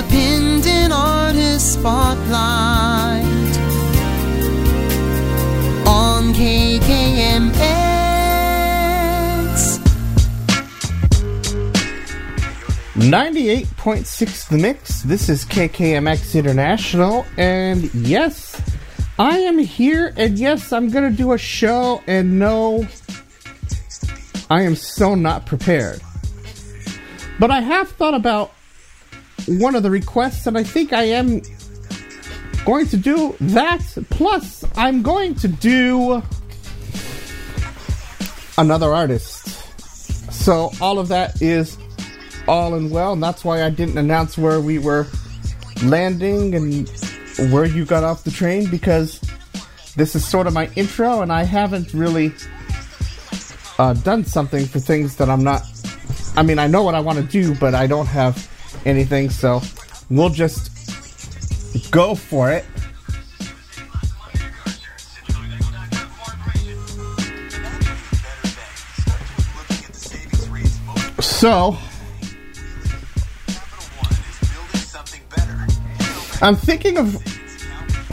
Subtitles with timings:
[0.00, 3.24] independent artist spotlight.
[5.86, 7.50] On KKMX
[12.94, 15.02] 98.6 The Mix.
[15.02, 18.60] This is KKMX International, and yes,
[19.18, 22.86] I am here, and yes, I'm gonna do a show, and no,
[24.48, 26.00] I am so not prepared.
[27.38, 28.52] But I have thought about
[29.58, 31.42] one of the requests, and I think I am
[32.64, 33.80] going to do that.
[34.10, 36.22] Plus, I'm going to do
[38.58, 39.48] another artist.
[40.32, 41.76] So, all of that is
[42.46, 45.06] all in well, and that's why I didn't announce where we were
[45.84, 46.88] landing and
[47.52, 49.20] where you got off the train because
[49.96, 52.32] this is sort of my intro, and I haven't really
[53.78, 55.62] uh, done something for things that I'm not.
[56.36, 58.49] I mean, I know what I want to do, but I don't have
[58.84, 59.60] anything, so
[60.08, 60.70] we'll just
[61.90, 62.64] go for it.
[71.20, 71.76] So,
[76.42, 77.22] I'm thinking of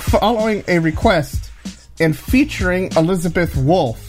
[0.09, 1.51] following a request
[1.99, 4.03] and featuring Elizabeth Wolff.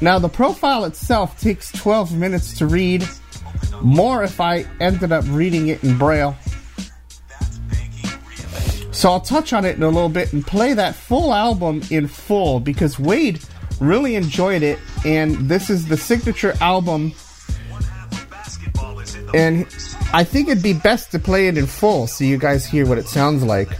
[0.00, 3.06] Now, the profile itself takes 12 minutes to read,
[3.82, 6.36] more if I ended up reading it in Braille.
[8.92, 12.06] So I'll touch on it in a little bit and play that full album in
[12.06, 13.40] full because Wade
[13.80, 17.12] really enjoyed it, and this is the signature album.
[19.34, 19.66] And
[20.12, 22.98] I think it'd be best to play it in full so you guys hear what
[22.98, 23.70] it sounds like.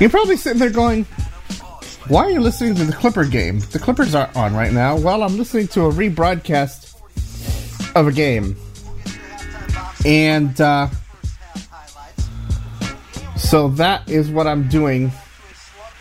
[0.00, 1.06] You're probably sitting there going,
[2.08, 3.60] Why are you listening to the Clipper game?
[3.60, 4.94] The Clippers aren't on right now.
[4.94, 6.94] Well, I'm listening to a rebroadcast
[7.96, 8.56] of a game.
[10.04, 10.88] And uh,
[13.38, 15.12] so that is what I'm doing.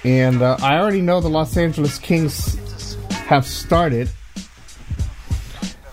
[0.03, 2.95] And uh, I already know the Los Angeles Kings
[3.27, 4.09] have started.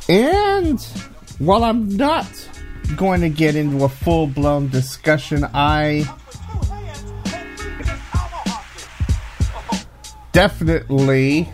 [0.08, 0.82] And
[1.38, 2.26] while I'm not
[2.96, 6.12] going to get into a full blown discussion, I
[10.32, 11.48] definitely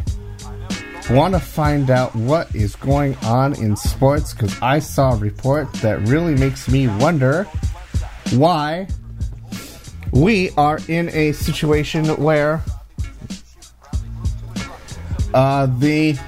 [1.11, 5.73] want to find out what is going on in sports because I saw a report
[5.75, 7.44] that really makes me wonder
[8.32, 8.88] why
[10.12, 12.62] we are in a situation where
[15.32, 16.19] uh, the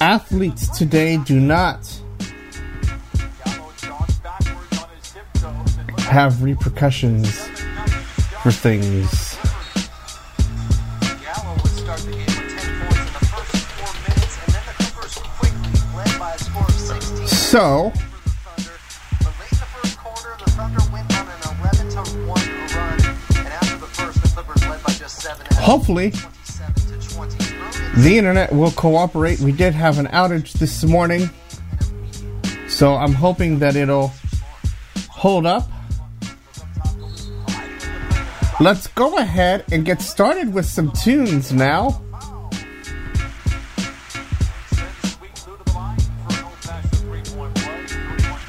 [0.00, 1.86] athletes today do not
[5.98, 7.46] have repercussions
[8.42, 9.19] for things.
[17.50, 17.92] So,
[25.58, 26.10] hopefully,
[27.96, 29.40] the internet will cooperate.
[29.40, 31.28] We did have an outage this morning,
[32.68, 34.12] so I'm hoping that it'll
[35.08, 35.68] hold up.
[38.60, 42.00] Let's go ahead and get started with some tunes now.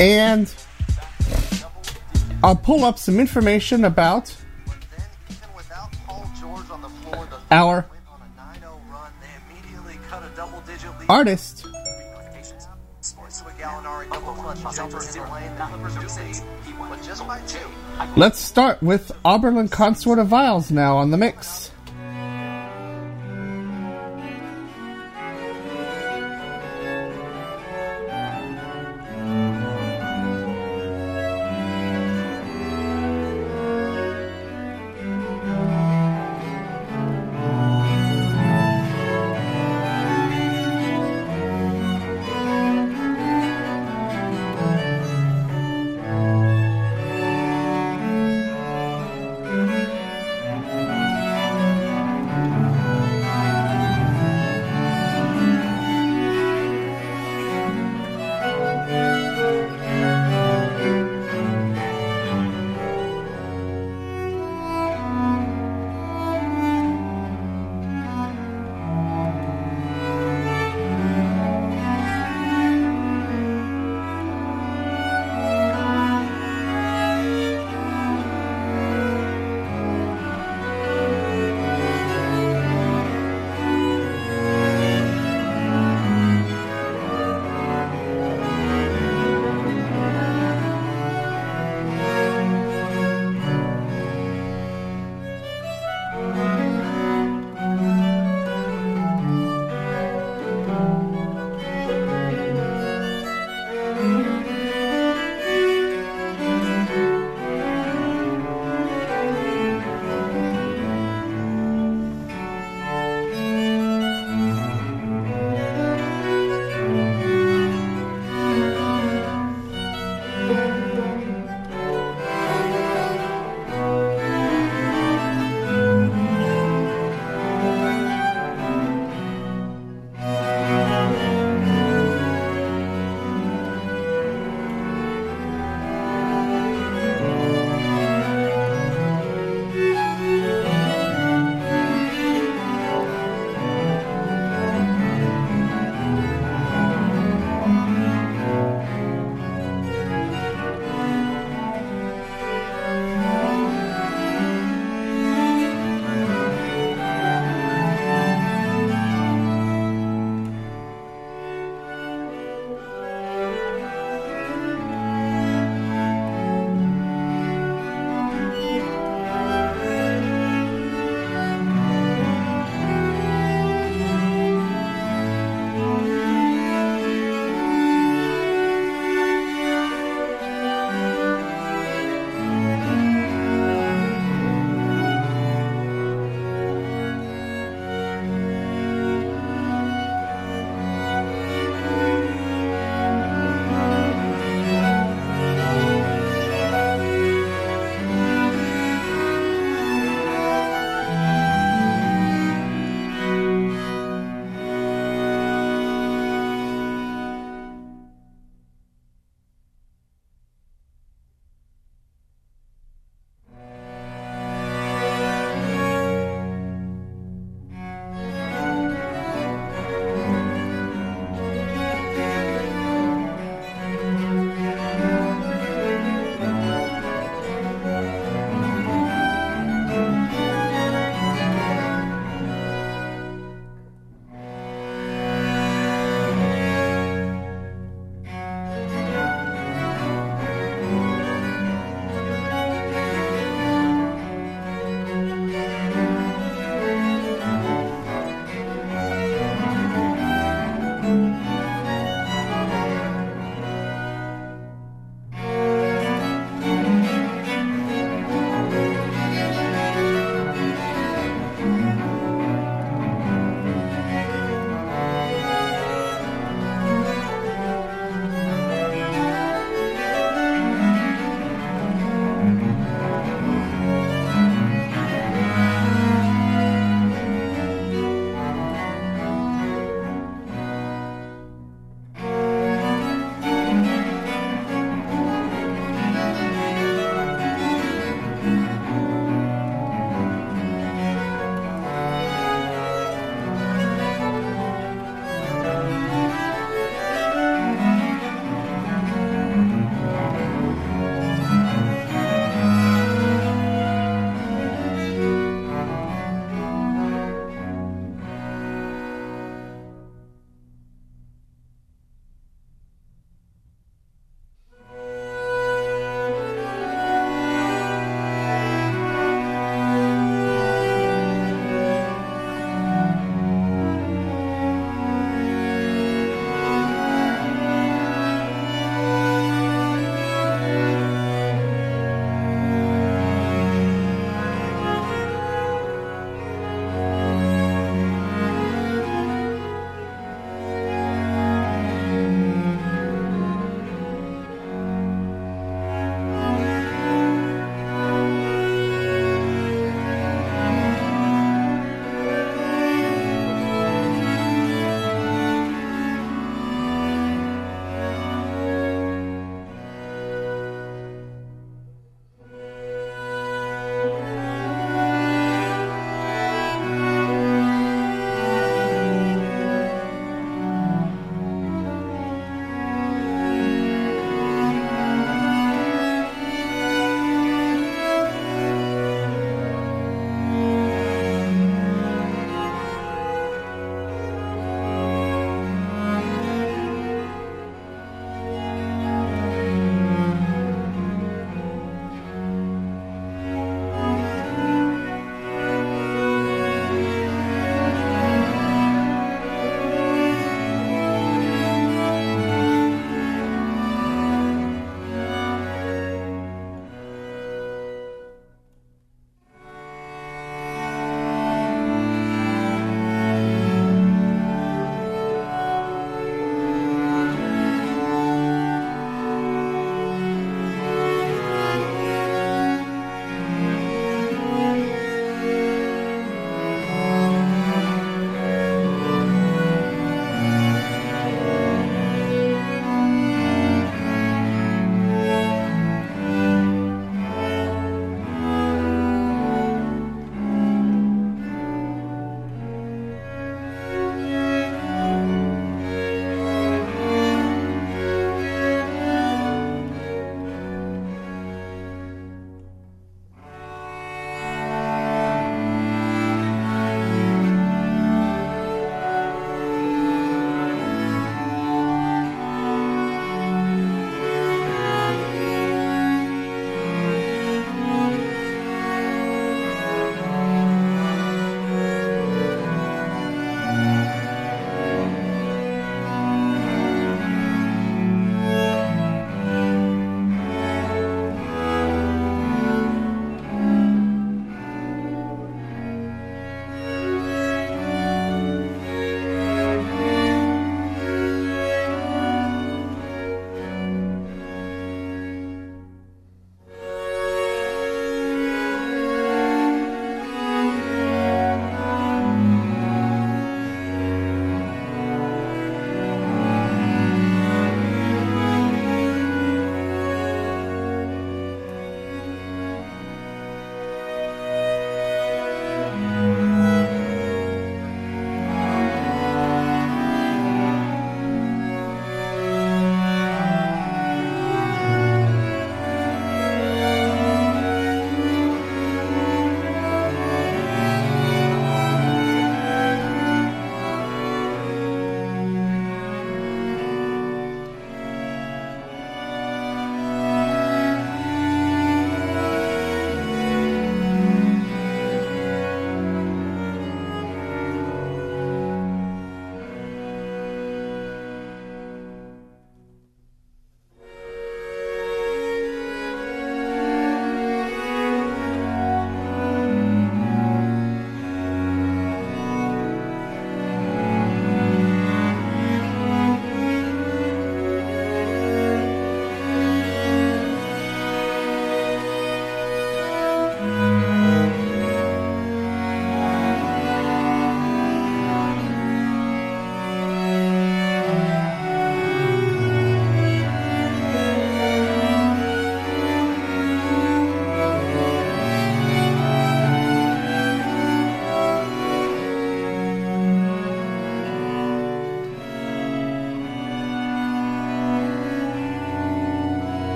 [0.00, 0.52] And
[2.42, 4.36] I'll pull up some information about
[7.50, 7.86] our
[11.08, 11.66] artist.
[18.16, 21.63] Let's start with Oberlin Consort of Viols now on the mix.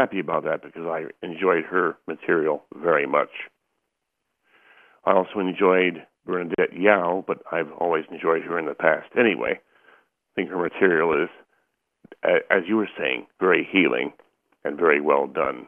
[0.00, 3.28] Happy about that because I enjoyed her material very much.
[5.04, 9.52] I also enjoyed Bernadette Yao, but I've always enjoyed her in the past anyway.
[9.60, 11.28] I think her material is,
[12.24, 14.12] as you were saying, very healing
[14.64, 15.66] and very well done.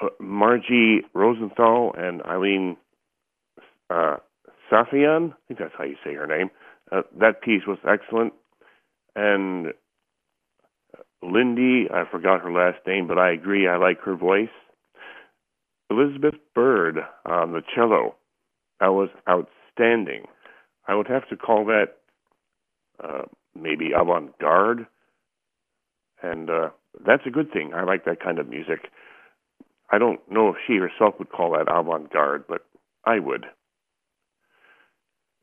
[0.00, 2.76] Uh, Margie Rosenthal and Eileen
[3.90, 4.16] uh,
[4.70, 6.50] Safian, I think that's how you say her name.
[6.90, 8.32] Uh, that piece was excellent.
[9.14, 9.68] And
[11.22, 14.48] Lindy, I forgot her last name, but I agree, I like her voice.
[15.90, 18.16] Elizabeth Bird on the cello,
[18.80, 20.26] that was outstanding.
[20.88, 21.96] I would have to call that
[23.02, 23.22] uh,
[23.54, 24.86] maybe avant garde,
[26.22, 26.68] and uh,
[27.04, 27.72] that's a good thing.
[27.74, 28.90] I like that kind of music.
[29.90, 32.66] I don't know if she herself would call that avant garde, but
[33.04, 33.46] I would.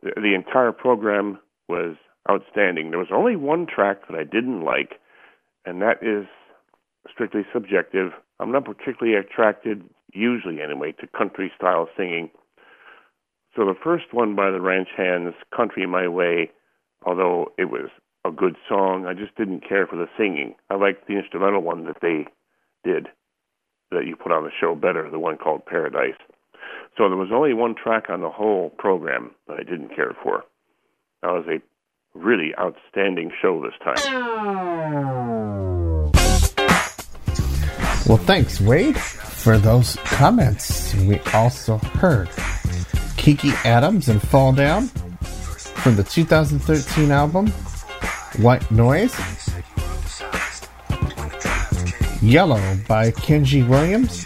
[0.02, 1.96] The, the entire program was
[2.30, 2.90] outstanding.
[2.90, 5.00] There was only one track that I didn't like,
[5.66, 6.26] and that is
[7.12, 8.12] strictly subjective.
[8.40, 9.84] I'm not particularly attracted,
[10.14, 12.30] usually anyway, to country style singing.
[13.56, 16.52] So the first one by the Ranch Hands, Country My Way,
[17.06, 17.90] although it was
[18.26, 20.56] a good song, I just didn't care for the singing.
[20.70, 22.26] I liked the instrumental one that they
[22.84, 23.08] did,
[23.92, 26.18] that you put on the show better, the one called Paradise.
[26.98, 30.44] So there was only one track on the whole program that I didn't care for.
[31.22, 31.62] That was a
[32.18, 35.20] really outstanding show this time.
[38.06, 40.94] Well, thanks, Wade, for those comments.
[40.96, 42.30] We also heard
[43.16, 47.48] Kinky Atoms and Fall Down from the 2013 album
[48.42, 49.14] White Noise.
[52.20, 54.26] Yelo by Kenji Williams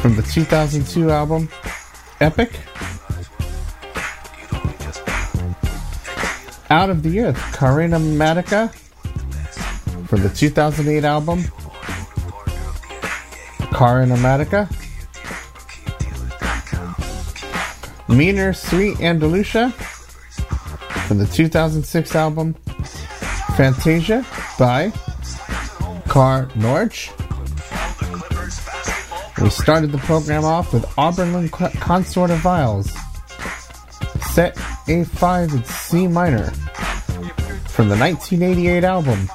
[0.00, 1.48] from the 2002 album
[2.20, 2.50] Epic.
[6.70, 8.74] Out of the Erg, Kara Nomadica
[10.08, 11.44] from the 2008 album
[13.72, 14.68] Kara Nomadica.
[18.08, 19.72] Menor, Suite Andalucia
[21.06, 22.54] from the 2006 album
[23.56, 24.24] Fantasia
[24.58, 24.90] by
[26.08, 27.10] Kaare Norge.
[29.42, 32.88] We started the program off with Oberlin Consort of Viols,
[34.34, 34.56] set
[34.86, 36.50] A5 in C minor
[37.68, 39.28] from the 1988 album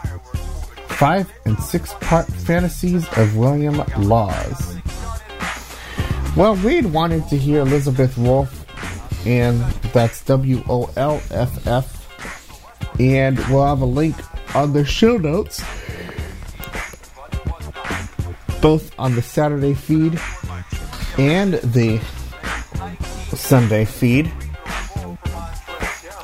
[0.98, 4.78] Five and Six Part Fantasies of William Lawes.
[6.38, 8.66] Well, Reed wanted to hear Elizabeth Wolff,
[9.28, 9.60] and
[9.94, 14.16] that's W O L F F, and we'll have a link
[14.56, 15.64] on the show notes
[18.62, 20.18] both on the Saturday feed
[21.18, 22.00] and the
[23.36, 24.32] Sunday feed.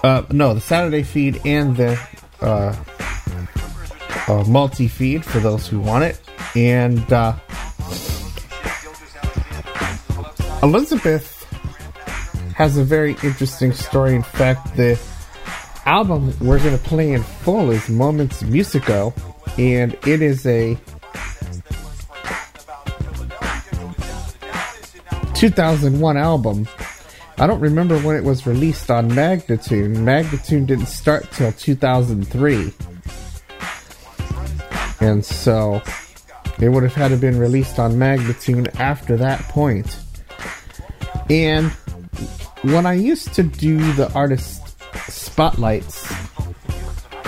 [0.03, 1.99] Uh, no, the Saturday feed and the
[2.39, 2.73] uh,
[4.47, 6.19] multi feed for those who want it.
[6.55, 7.35] And uh,
[10.61, 11.45] Elizabeth
[12.55, 14.15] has a very interesting story.
[14.15, 14.99] In fact, the
[15.85, 19.13] album we're going to play in full is Moments Musicaux,
[19.57, 20.77] and it is a
[25.35, 26.67] 2001 album.
[27.37, 29.95] I don't remember when it was released on Magnatune.
[29.95, 32.73] Magnatune didn't start till 2003.
[34.99, 35.81] And so
[36.59, 39.99] it would have had to been released on Magnatune after that point.
[41.29, 41.71] And
[42.63, 44.61] when I used to do the artist
[45.09, 46.11] spotlights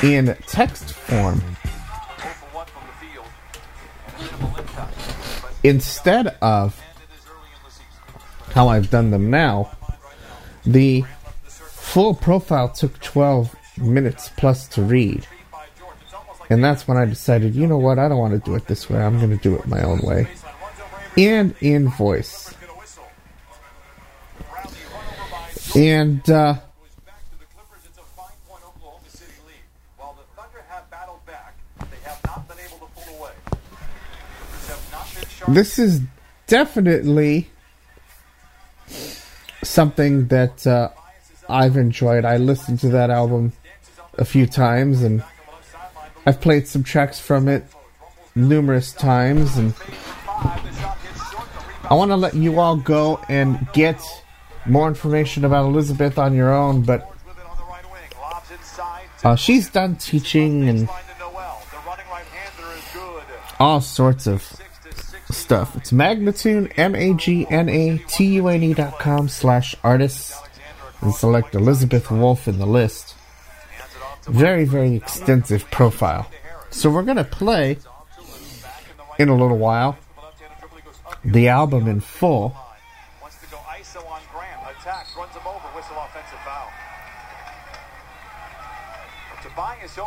[0.03, 1.41] in text form,
[5.63, 6.79] instead of
[8.53, 9.71] how I've done them now,
[10.65, 11.05] the
[11.45, 15.25] full profile took 12 minutes plus to read.
[16.51, 18.89] And that's when I decided, you know what, I don't want to do it this
[18.89, 19.01] way.
[19.01, 20.27] I'm going to do it my own way.
[21.17, 22.53] And in voice.
[25.73, 26.55] And, uh,
[35.47, 36.01] this is
[36.47, 37.49] definitely
[39.63, 40.89] something that uh,
[41.47, 42.25] I've enjoyed.
[42.25, 43.53] I listened to that album
[44.17, 45.23] a few times, and
[46.25, 47.65] I've played some tracks from it
[48.35, 49.73] numerous times, and
[51.89, 54.01] I want to let you all go and get
[54.65, 57.11] more information about Elizabeth on your own, but
[59.23, 60.89] uh, she's done teaching and
[63.59, 64.41] all sorts of
[65.29, 65.75] stuff.
[65.75, 70.39] It's Magnatune, M-A-G-N-A-T-U-N-E dot com slash artists
[71.01, 73.10] and select Elizabeth Wolff in the list.
[74.27, 76.29] Very, very extensive profile.
[76.69, 77.77] So we're going to play
[79.19, 79.97] in a little while
[81.23, 82.55] the album in full.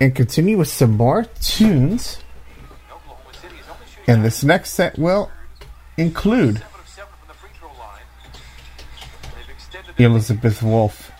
[0.00, 2.18] and continue with some more tunes.
[4.06, 5.30] And this next set will
[5.96, 6.62] include
[9.98, 11.10] Elizabeth Wolff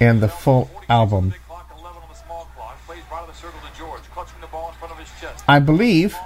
[0.00, 1.30] and the full album.
[1.30, 2.78] Big clock, 11 on the small clock.
[2.86, 5.44] Plays right of the circle to George, clutching the ball in front of his chest.
[5.48, 6.16] I believe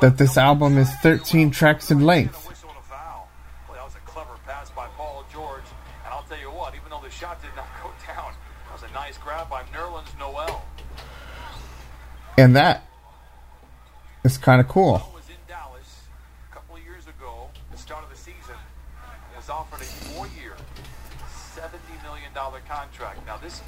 [0.00, 2.41] that this album is 13 tracks in length.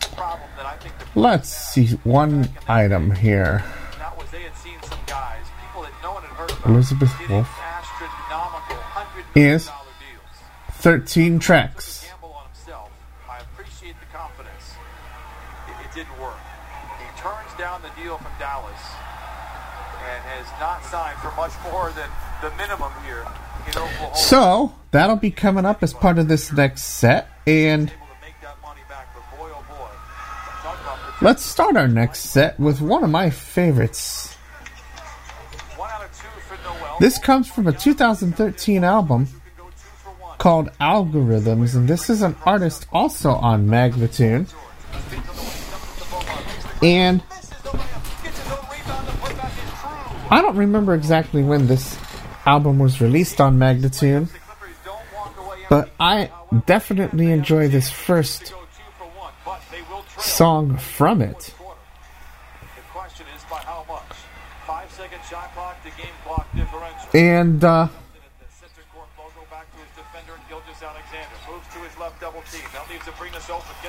[0.01, 3.65] The problem that I think the Let's see one item here.
[3.99, 4.79] That was they had seen
[21.45, 22.09] much more than
[22.41, 23.27] the minimum here.
[24.15, 27.29] So, that'll be coming up as part of this next set.
[27.47, 29.89] And able to make that money back, but boy oh boy,
[30.63, 34.35] talk about let's start our next set with one of my favorites.
[35.77, 36.97] one out of two for Noel.
[36.99, 39.73] This comes from a 2013 album can go two
[40.03, 40.39] for one.
[40.39, 44.51] called Algorithms, and this is an artist also on Magnatune.
[46.83, 47.23] And
[50.31, 51.99] I don't remember exactly when this
[52.47, 54.29] album was released on Magnatune,
[55.69, 56.31] but I
[56.67, 58.55] definitely enjoy this first
[60.19, 61.55] song from it.
[67.13, 67.89] And uh,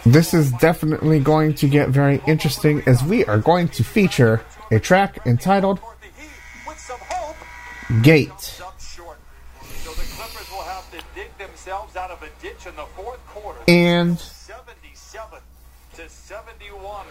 [0.05, 4.79] this is definitely going to get very interesting as we are going to feature a
[4.79, 5.79] track entitled
[8.01, 8.61] Gate.
[13.67, 15.39] And 77
[15.95, 17.05] to 71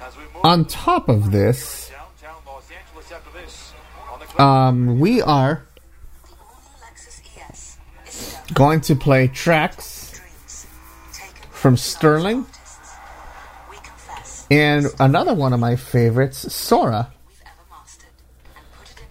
[0.00, 1.90] as we move on top of this,
[4.38, 5.66] um, we are
[8.54, 10.20] going to play tracks
[11.50, 12.46] from Sterling
[14.50, 17.12] and another one of my favorites, Sora.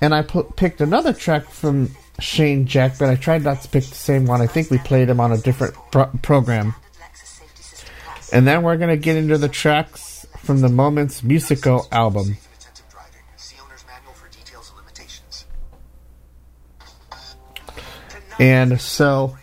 [0.01, 3.95] And I picked another track from Shane Jack, but I tried not to pick the
[3.95, 4.41] same one.
[4.41, 6.73] I think we played him on a different pro- program.
[8.31, 12.37] And then we're going to get into the tracks from the Moments Musicaux album.
[18.39, 19.37] And so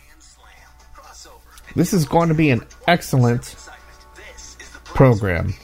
[1.74, 3.54] this is going to be an excellent
[4.84, 5.54] program.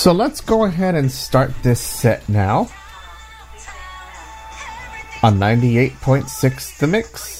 [0.00, 2.70] So let's go ahead and start this set now
[5.22, 7.39] on 98.6 The Mix.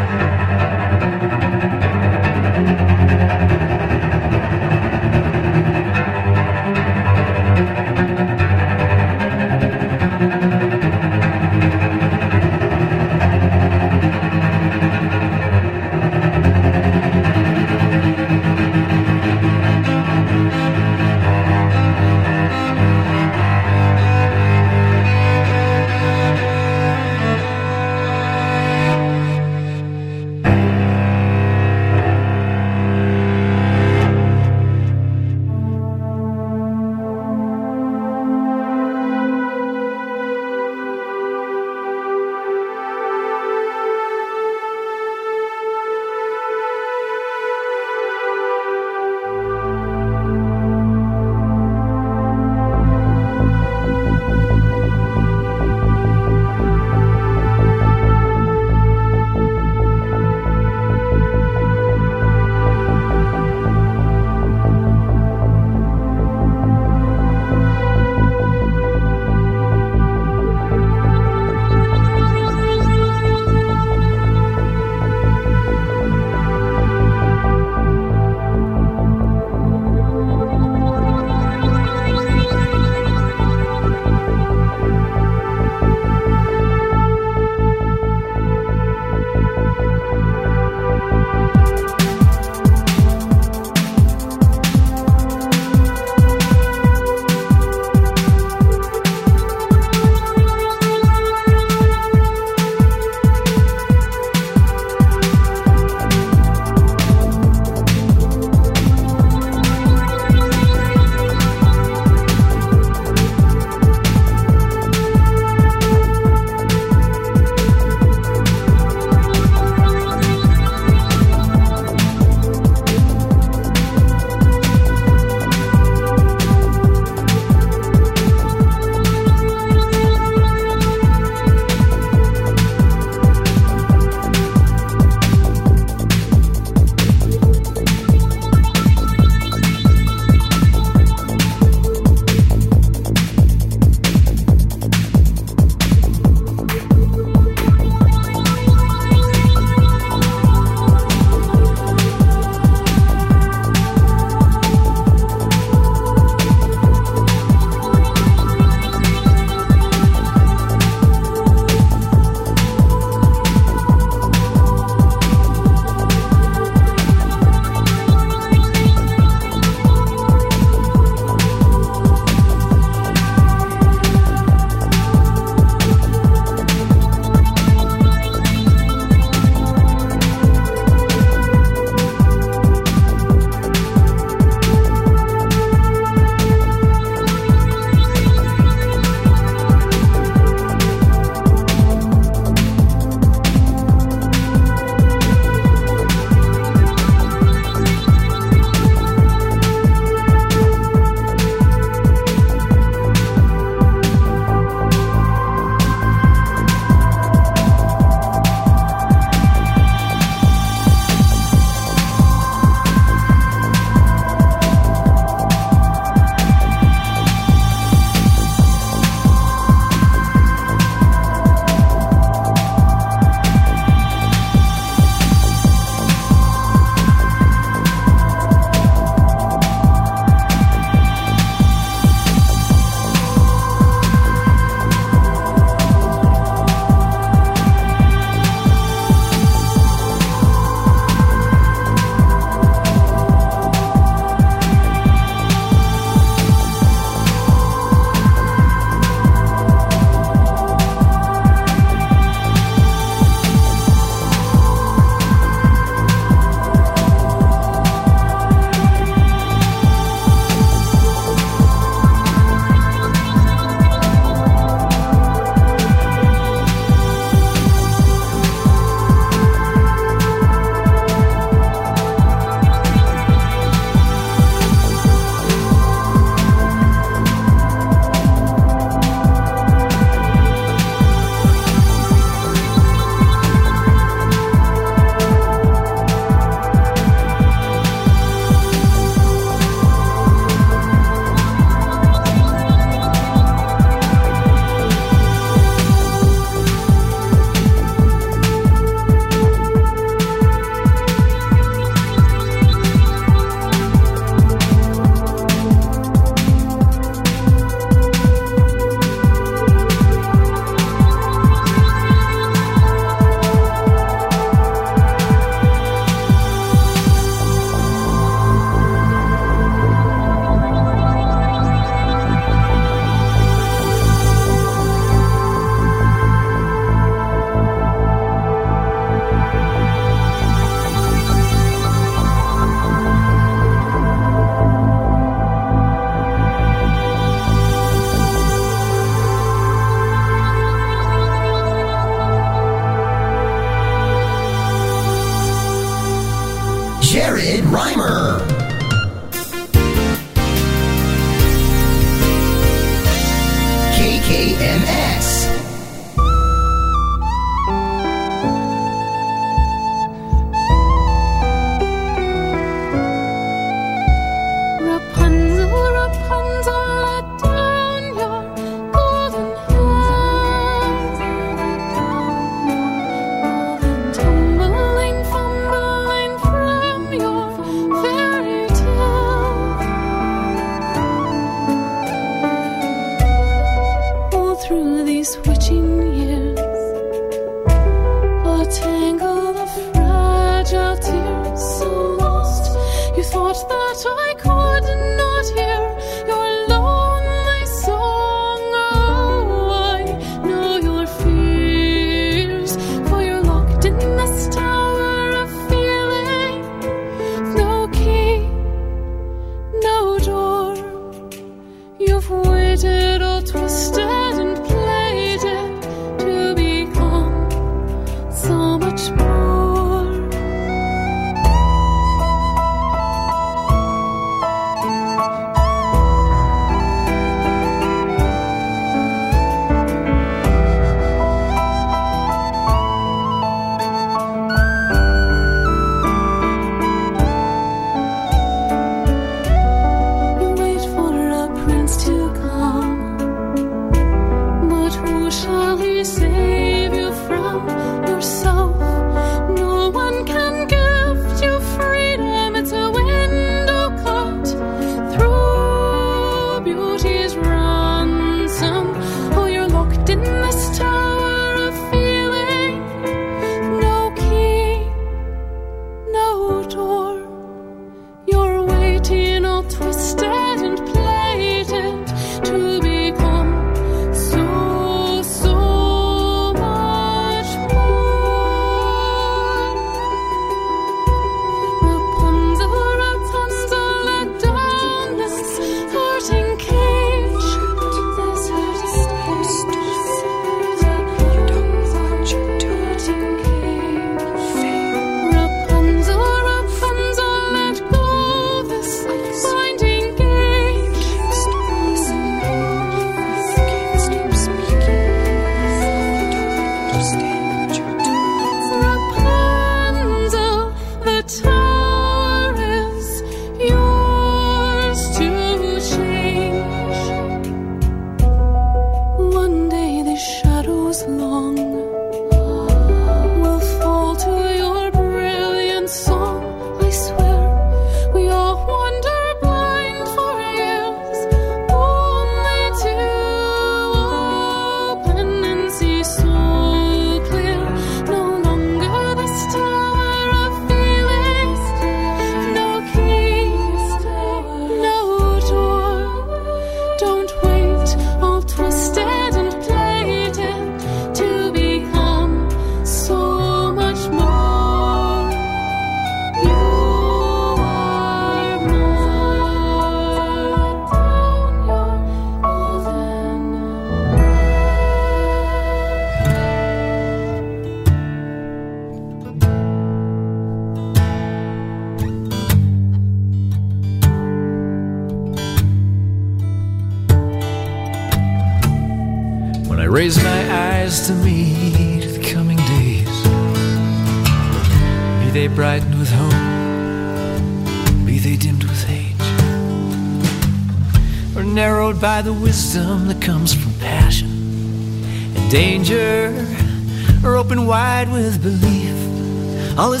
[598.26, 600.00] With belief, all in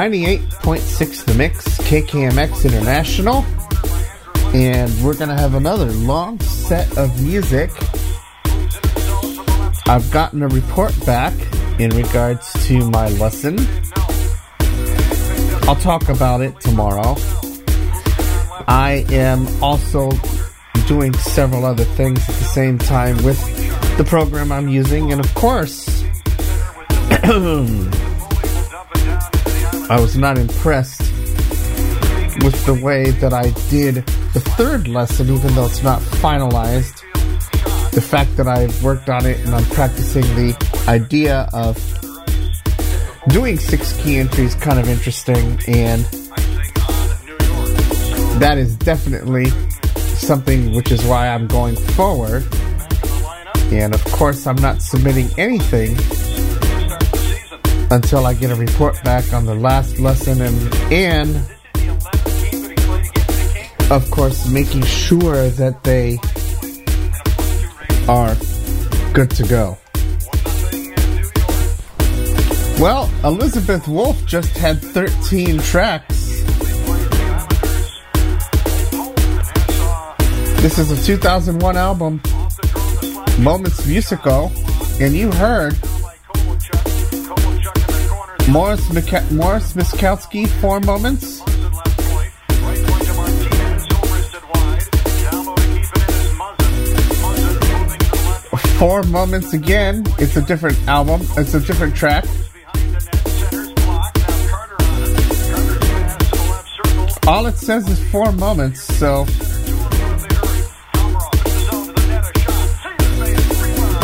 [0.00, 3.44] 98.6 The Mix, KKMX International.
[4.54, 7.70] And we're going to have another long set of music.
[9.86, 11.34] I've gotten a report back
[11.78, 13.58] in regards to my lesson.
[15.68, 17.16] I'll talk about it tomorrow.
[18.66, 20.12] I am also
[20.88, 23.38] doing several other things at the same time with
[23.98, 26.02] the program I'm using, and of course,
[29.90, 33.96] I was not impressed with the way that I did
[34.34, 37.00] the third lesson, even though it's not finalized.
[37.90, 40.54] The fact that I've worked on it and I'm practicing the
[40.86, 41.76] idea of
[43.30, 46.04] doing six key entries kind of interesting, and
[48.40, 49.46] that is definitely
[49.96, 52.46] something which is why I'm going forward.
[53.72, 55.96] And of course, I'm not submitting anything
[57.90, 61.36] until I get a report back on the last lesson and and
[63.90, 66.18] of course making sure that they
[68.08, 68.34] are
[69.12, 69.76] good to go.
[72.80, 76.16] Well, Elizabeth Wolff just had 13 tracks.
[80.62, 82.22] This is a 2001 album,
[83.38, 84.50] Moments Musicaux,
[85.00, 85.76] and you heard
[88.50, 91.40] Morris, Mika- Morris Moszkowski, Four Moments.
[98.78, 100.04] Four Moments again.
[100.18, 101.20] It's a different album.
[101.36, 102.24] It's a different track.
[107.26, 109.24] All it says is four moments, so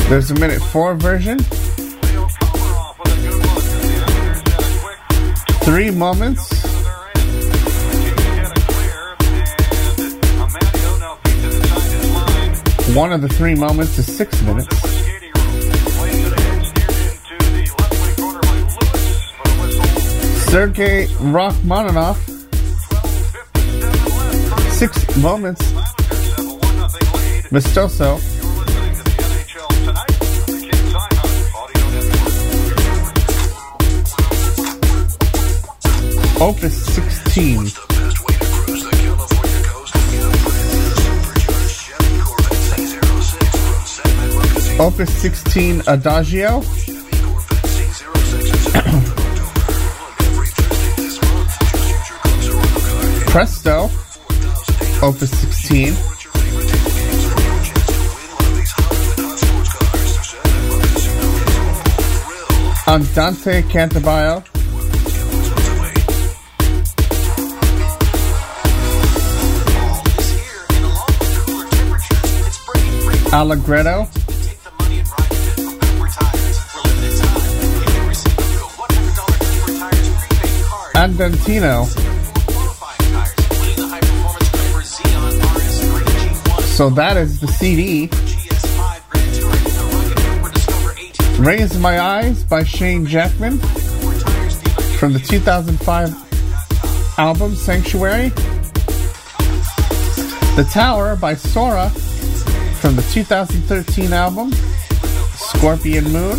[0.08, 1.38] there's a minute four version.
[5.66, 6.48] Three moments.
[12.94, 14.68] One of the three moments is six minutes.
[20.52, 22.16] Sergei Rachmaninoff.
[24.70, 25.62] Six moments.
[27.50, 28.35] Maestoso.
[36.38, 37.74] Opus 16.
[44.78, 46.60] Opus 16 Adagio.
[53.32, 53.90] Presto.
[55.00, 55.96] Opus 16.
[62.86, 64.55] Andante Cantabile.
[73.36, 74.08] Allegretto.
[80.94, 81.84] Andantino.
[86.64, 88.08] So that is the CD.
[91.38, 93.58] Raise My Eyes by Shane Jackman
[94.98, 98.30] from the 2005 album Sanctuary.
[100.56, 101.92] The Tower by Sora
[102.86, 104.52] from the 2013 album
[105.34, 106.38] Scorpion Moon.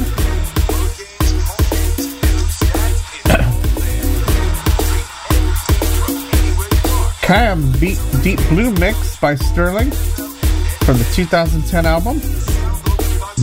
[7.82, 12.22] Beat Deep Blue Mix by Sterling from the 2010 album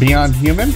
[0.00, 0.72] Beyond Human.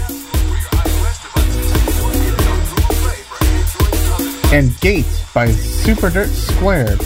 [4.53, 7.03] And Gate by Super Dirt Squared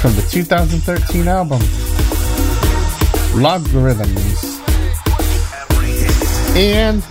[0.00, 1.60] from the 2013 album
[3.34, 4.60] Logarithms.
[6.54, 7.02] And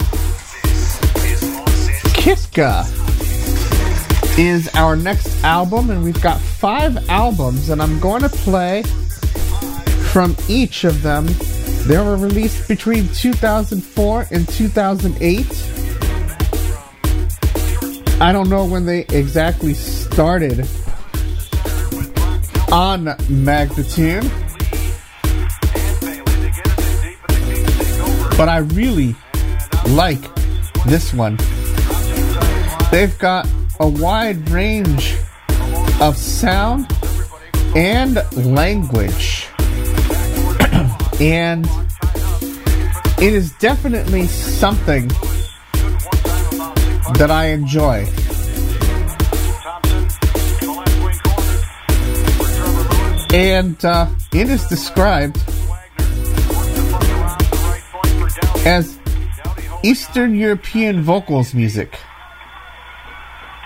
[2.13, 2.85] Kitka
[4.37, 8.83] is our next album, and we've got five albums, and I'm going to play
[10.11, 11.25] from each of them.
[11.87, 15.71] They were released between 2004 and 2008.
[18.21, 20.59] I don't know when they exactly started
[22.71, 24.29] on Magnatune,
[28.37, 29.15] But I really
[29.89, 30.21] like
[30.85, 31.37] this one.
[32.91, 33.47] They've got
[33.79, 35.15] a wide range
[36.01, 36.91] of sound
[37.75, 39.47] and language.
[41.21, 41.67] and
[43.17, 45.07] it is definitely something
[47.17, 48.07] that I enjoy.
[53.33, 55.37] And uh, it is described
[58.65, 58.99] as
[59.83, 61.97] Eastern European vocals music.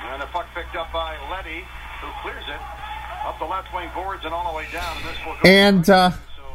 [0.08, 1.66] And the puck picked up by Letty,
[2.00, 2.62] who clears it
[3.26, 4.96] up the left wing boards and all the way down.
[4.98, 6.48] And this will go And uh, so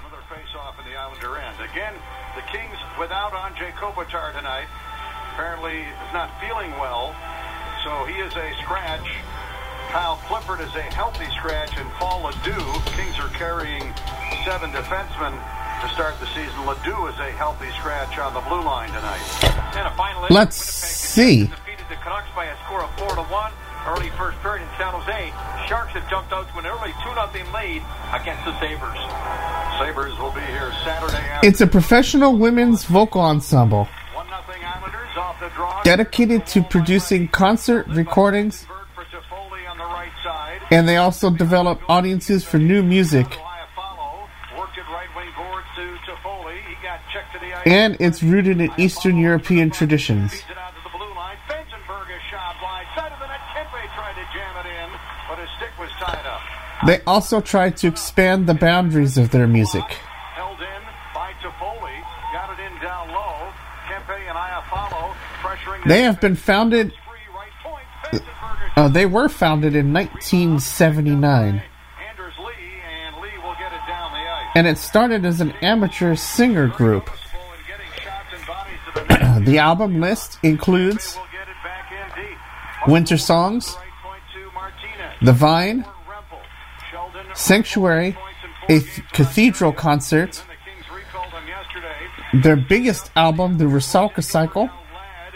[0.00, 1.54] another face off in the Islander end.
[1.70, 1.94] Again,
[2.34, 4.66] the Kings without Anze Kopitar tonight.
[5.34, 7.14] Apparently is not feeling well,
[7.84, 9.06] so he is a scratch.
[9.94, 12.66] Kyle Clifford is a healthy scratch, and Paul Ledoux.
[12.98, 13.94] Kings are carrying
[14.44, 15.38] seven defensemen
[15.80, 16.66] to start the season.
[16.66, 19.20] Ledoux is a healthy scratch on the blue line tonight.
[19.76, 21.46] And a final Let's see.
[21.46, 23.52] defeated the Canucks by a score of four to one.
[23.86, 25.32] Early first period in San Jose,
[25.66, 27.80] Sharks have jumped out to an early two 0 lead
[28.12, 28.98] against the Sabres.
[29.78, 35.38] Sabres will be here Saturday it's a professional women's vocal ensemble one 0 Islanders off
[35.40, 35.80] the draw.
[35.84, 40.60] dedicated to producing concert recordings, Bird for Toffoli on the right side.
[40.70, 43.26] and they also develop audiences for new music.
[43.26, 44.26] Iafallo
[44.58, 46.58] worked it right wing boards to Toffoli.
[46.68, 47.57] He got checked to the ice.
[47.68, 50.32] And it's rooted in Eastern European traditions.
[50.32, 51.36] Feeds it out to the blue line.
[51.48, 53.40] Fantenberg a shot wide side of the net.
[53.54, 54.90] Kempe tried to jam it in,
[55.28, 56.40] but his stick was tied up.
[56.86, 59.84] They also try to expand the boundaries of their music.
[59.84, 60.82] Held in
[61.14, 61.92] by Toffoli.
[62.32, 63.52] Got it in down low.
[63.88, 65.12] Kempe and Iafallo
[65.42, 65.86] pressuring.
[65.86, 67.84] They have been founded, Free right point.
[68.04, 71.62] Fantenberg a uh, they were founded in 1979,
[72.08, 72.44] Anders Lee,
[73.04, 74.46] and Lee will get it down the ice.
[74.54, 77.06] and it started as an amateur singer group.
[77.06, 78.92] Purposeful in getting shots and bodies to
[79.48, 82.38] the album list includes Will get it back in deep.
[82.92, 85.14] Winter Songs, Right point to Martinez.
[85.22, 85.84] The Vine,
[87.34, 88.16] Sanctuary,
[88.68, 92.42] a th- cathedral concert, The Kings recalled him yesterday.
[92.42, 95.34] their biggest album, The Rusalka Cycle, Ladd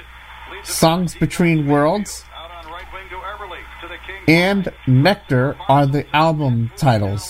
[0.53, 3.59] leads it Songs Between Worlds, out on right wing to Eberle.
[3.83, 4.25] To the Kings.
[4.29, 7.25] and Nectar are the album titles.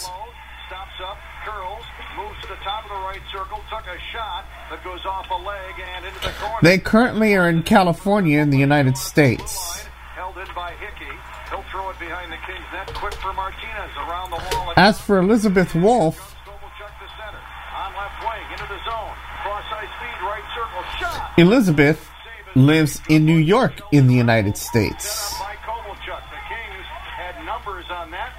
[0.67, 1.85] Stops up, curls,
[2.17, 5.35] moves to the top of the right circle, took a shot that goes off a
[5.35, 6.52] leg and into the corner.
[6.63, 9.85] They currently are in California in the United States.
[10.15, 11.11] Held in by Hickey.
[11.51, 12.87] He'll throw it behind the Kings net.
[12.95, 14.73] Quick for Martinez around the wall.
[14.77, 17.43] As for Elizabeth Wolff, Kovalchuk to center.
[17.75, 19.11] On left wing, into the zone.
[19.43, 20.83] Cross ice speed, right circle.
[21.01, 21.33] Shot!
[21.37, 22.09] Elizabeth
[22.55, 25.35] lives in New York in the United States.
[25.41, 26.23] By Kovalchuk.
[26.31, 26.87] The Kings
[27.17, 28.33] had numbers on that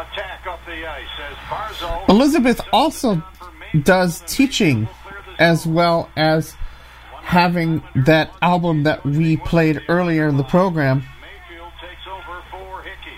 [0.00, 2.08] attack up the ice as Barzo.
[2.08, 3.22] Elizabeth also
[3.82, 4.88] does teaching
[5.38, 6.54] as well as
[7.30, 10.98] having that album that we played earlier in the program.
[10.98, 13.16] Mayfield takes over for Hickey.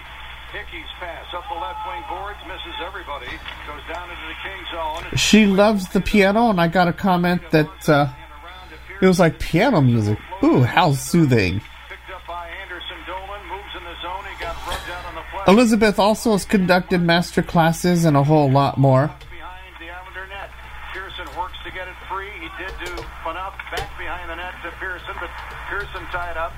[0.53, 3.33] Hickey's pass up the left wing boards, misses everybody,
[3.67, 5.17] goes down into the King zone.
[5.17, 8.13] She loves the piano, and I got a comment that uh, And
[8.45, 8.69] around
[9.01, 10.19] to it was like piano music.
[10.45, 11.63] Ooh, how soothing.
[11.89, 14.25] picked up by Anderson Dolan, moves in the zone.
[14.29, 15.49] He got rubbed out on the flat.
[15.49, 19.07] Elizabeth also has conducted master classes and a whole lot more.
[19.31, 20.51] behind the Islander net.
[20.93, 22.29] Pearson works to get it free.
[22.45, 22.93] He did do
[23.31, 25.31] enough back behind the net to Pearson, but
[25.71, 26.53] Pearson tied up.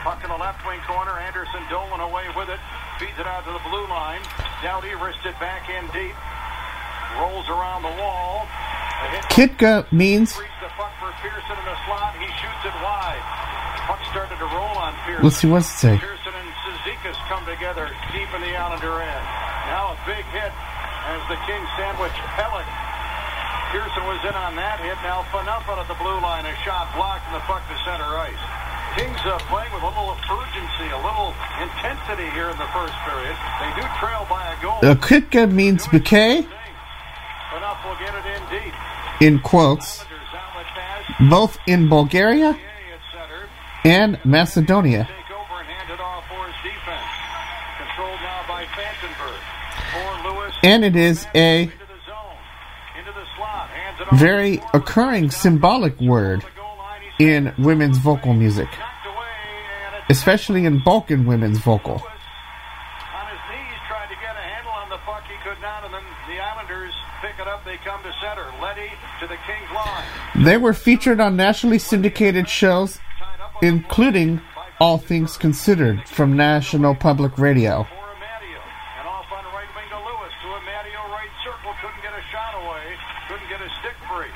[0.00, 1.12] Puck in the left wing corner.
[1.20, 2.60] Anderson Dolan away with it.
[2.96, 4.24] Feeds it out to the blue line.
[4.64, 6.16] Doughty wrists it back in deep.
[7.20, 8.48] Rolls around the wall.
[9.32, 12.12] Kitka means the puck for Pearson in the slot.
[12.20, 13.24] He shoots it wide.
[13.88, 15.24] Puck started to roll on Pearson.
[15.24, 15.94] let's see what's it say.
[15.96, 19.24] Pearson and Cizikas come together deep in the Islander end.
[19.72, 20.52] Now a big hit
[21.12, 22.68] as the Kings sandwich Pelech.
[23.72, 24.96] Pearson was in on that hit.
[25.04, 26.44] Now Fanuffin at the blue line.
[26.44, 28.44] A shot blocked and the puck to center ice.
[28.96, 33.36] Kings uh, playing with a little urgency, a little intensity here in the first period.
[33.60, 34.78] They do trail by a goal.
[34.82, 36.42] Uh, Kitka means bouquet,
[37.50, 38.74] Phaneuf will get it in deep.
[39.20, 41.30] in quotes, Islanders outlet pass.
[41.30, 43.48] both in Bulgaria Yay at center.
[43.84, 45.04] and Macedonia.
[45.04, 47.08] take over and hand it off for his defense.
[47.78, 49.40] Controlled now by Fantenberg.
[49.92, 50.54] For Lewis.
[50.64, 52.36] And it is a Into the zone.
[52.98, 53.68] Into the slot.
[53.70, 54.18] Hands it off.
[54.18, 57.00] very occurring symbolic word The goal line.
[57.02, 59.28] He's in women's vocal music, knocked away.
[59.86, 61.92] And it's especially in Balkan women's vocal.
[61.94, 65.22] On his knees tried to get a handle on the puck.
[65.28, 65.84] He could not.
[65.84, 67.64] And then the Islanders pick it up.
[67.64, 68.46] They come to center.
[68.62, 68.88] Letty
[69.20, 70.44] to the Kings line.
[70.44, 74.40] They were featured on nationally syndicated shows, Tied up on the including
[74.80, 77.84] All Things Considered from National Public Radio.
[77.84, 78.60] for Amadio.
[78.98, 80.32] And off on the right wing to Lewis.
[80.40, 81.72] To Amadio, right circle.
[81.84, 82.96] Couldn't get a shot away.
[83.28, 84.32] Couldn't get a stick free.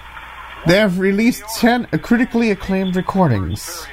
[0.66, 3.86] They have released 10 critically acclaimed recordings,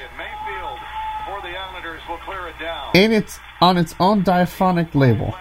[2.94, 5.34] and it's on its own diaphonic label.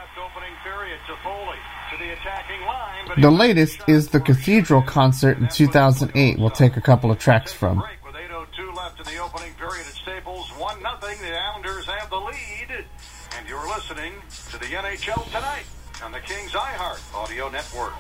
[3.18, 6.40] The latest is the Cathedral concert in 2008.
[6.40, 7.84] We'll take a couple of tracks from.
[8.06, 10.50] With 8:02 left in the opening period at Staples.
[10.58, 11.18] One nothing.
[11.22, 12.86] The Islanders have the lead,
[13.38, 14.14] and you're listening
[14.52, 15.66] to the NHL tonight.
[16.04, 17.94] on the Kings iHeart Audio Network.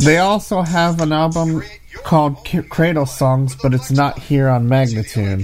[0.00, 1.62] They also have an album
[2.04, 5.40] called K- Cradle Songs, but it's not here on Magnatune.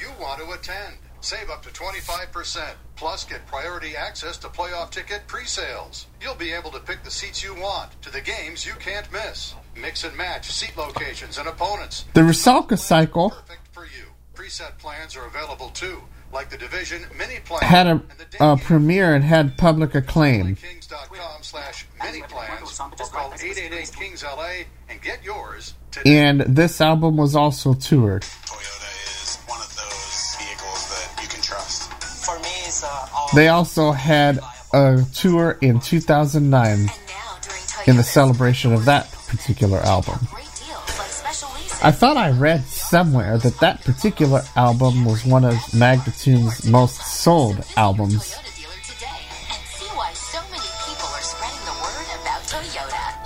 [0.00, 0.96] You want to attend.
[1.20, 2.74] Save up to 25%.
[2.96, 6.08] Plus, get priority access to playoff ticket pre-sales.
[6.20, 9.54] You'll be able to pick the seats you want to the games you can't miss.
[9.76, 12.04] Mix and match seat locations and opponents.
[12.14, 14.06] The Rusalka Cycle Perfect for you.
[14.34, 16.02] Preset plans are available too,
[16.32, 17.62] like the Division Mini Plan.
[17.62, 20.56] had a, and the Day a premiere and had public acclaim.
[20.56, 24.48] Kings.com slash mini plans or call 888 Kings LA
[24.88, 26.18] and get yours today.
[26.18, 28.22] And this album was also toured.
[28.22, 31.92] Toyota is one of those vehicles that you can trust.
[32.24, 34.38] For me, it's uh, They also had
[34.72, 36.92] a tour in 2009 And now
[37.40, 40.18] during Toyota's in the celebration of that particular album.
[40.30, 41.80] great deals like special leases.
[41.82, 47.62] I thought I read somewhere that that particular album was one of Magnatune's most sold
[47.76, 48.34] albums.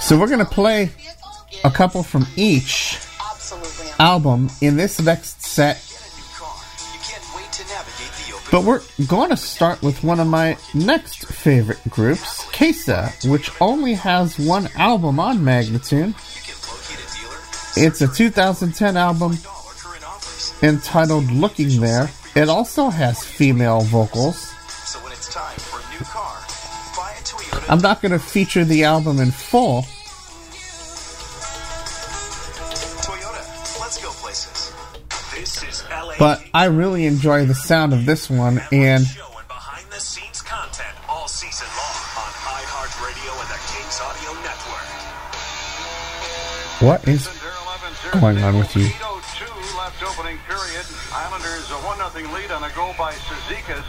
[0.01, 0.91] So we're going to play
[1.65, 2.99] a couple from each
[4.01, 5.77] album in this next set,
[8.51, 13.95] but we're going to start with one of my next favorite groups, Kesa, which only
[13.95, 16.15] has one album on Magnatune.
[17.77, 19.39] It's a 2010 album.
[20.63, 22.09] Entitled Looking There.
[22.35, 24.39] It also has female vocals.
[24.69, 26.39] So when it's time for a new car,
[26.97, 27.71] buy a Toyota.
[27.71, 29.83] I'm not going to feature the album in full,
[33.03, 33.81] Toyota.
[33.81, 34.73] Let's go places.
[35.35, 36.15] This is LA.
[36.19, 40.41] but I really enjoy the sound of this one and show and behind the scenes
[40.43, 44.89] content all season long on iHeartRadio and the Kings Audio Network.
[46.81, 47.29] what is
[48.21, 49.12] going on with you?
[52.03, 53.85] Nothing lead on a goal by Cizikas.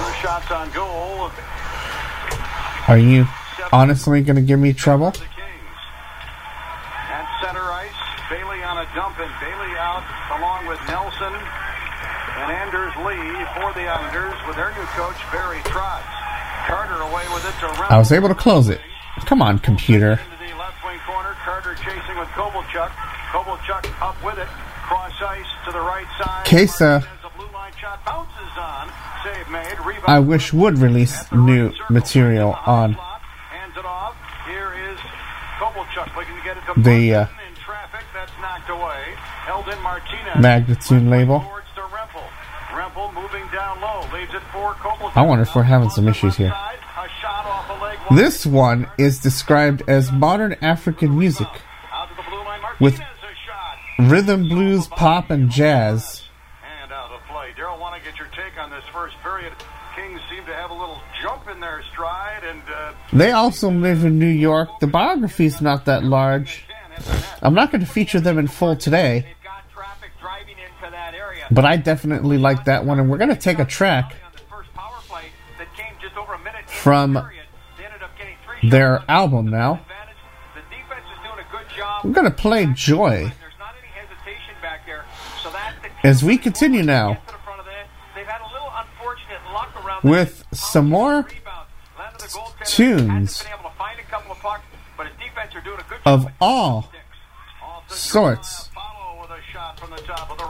[0.00, 1.30] The shots on goal.
[2.88, 3.26] Are you
[3.70, 5.08] honestly going to give me trouble?
[5.08, 5.18] At
[7.44, 7.92] center ice,
[8.30, 10.02] Bailey on a dump and Bailey out
[10.40, 16.00] along with Nelson and Anders Lee for the Islanders with their new coach Barry Trotz.
[16.64, 17.92] Carter away with it to Reynolds.
[17.92, 18.80] I was able to close it.
[19.26, 20.12] Come on, computer.
[20.12, 22.90] Into the left wing corner, Carter chasing with Kovalchuk.
[23.28, 24.48] Kovalchuk up with it
[24.92, 26.44] cross ice to the right side.
[26.44, 26.98] Kesa.
[26.98, 28.90] As the blue line shot bounces on,
[29.24, 30.04] save made, rebound.
[30.06, 34.14] I wish would release new material on Hands it off.
[34.46, 34.98] Here is
[35.58, 38.04] Kovalchuk looking to get it to The, uh, Martin in traffic.
[38.12, 39.02] That's knocked away.
[39.48, 40.36] Eldon Martinez.
[40.36, 41.40] Magnatune label.
[41.40, 42.22] Towards to Rempel.
[42.76, 44.04] Rempel moving down low.
[44.12, 45.16] Leaves it for Kovalchuk.
[45.16, 46.50] I wonder if we're having some issues here.
[46.50, 48.18] Side, a shot off a leg wide.
[48.18, 51.48] This one is described as modern African music
[51.90, 52.60] Out to the blue line.
[52.78, 53.11] with Martinez a shot.
[54.10, 56.22] Rhythm, blues, pop, and jazz.
[56.82, 57.52] And out of play.
[57.56, 59.52] Daryl, want to get your take on this first period.
[59.94, 64.04] Kings seem to have a little jump in their stride, and uh, They also live
[64.04, 64.68] in New York.
[64.80, 66.64] The biography's not that large.
[67.42, 71.14] I'm not going to feature them in full today, they've got traffic driving into that
[71.14, 71.46] area.
[71.50, 74.38] but I definitely like that one, and we're going to take a track On the
[74.50, 75.24] first power play
[75.58, 77.46] that came just over a minute into From the period.
[77.78, 79.74] They ended up getting three their album now.
[79.74, 80.16] Advantage.
[80.54, 82.04] The defense is doing a good job.
[82.04, 85.04] We're going to play Joy There's not any hesitation back there.
[85.42, 87.18] So that as we continue now
[90.02, 91.26] with some more
[92.64, 93.44] tunes
[96.04, 96.90] of all
[97.88, 98.70] sorts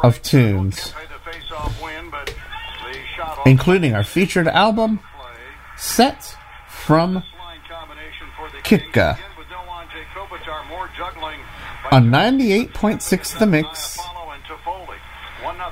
[0.02, 0.94] of tunes,
[3.46, 5.00] including our featured album
[5.76, 6.36] set
[6.68, 7.22] from
[8.64, 9.18] Kitka.
[11.90, 14.96] On 98.6 The Mix, Apollo and Toffoli.
[15.42, 15.52] 1-0 Islanders.
[15.52, 15.71] Kings win the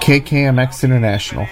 [0.00, 1.46] KKMX International.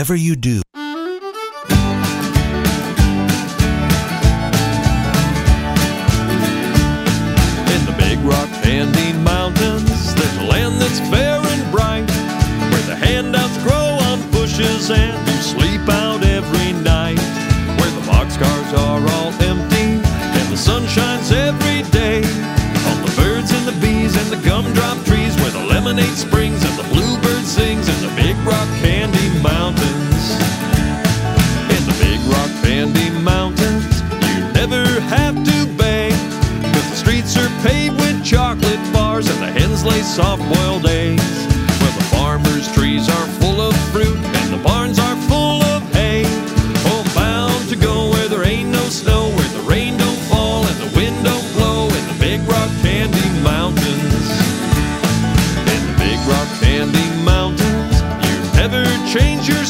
[0.00, 0.62] Whatever you do.
[59.48, 59.64] Your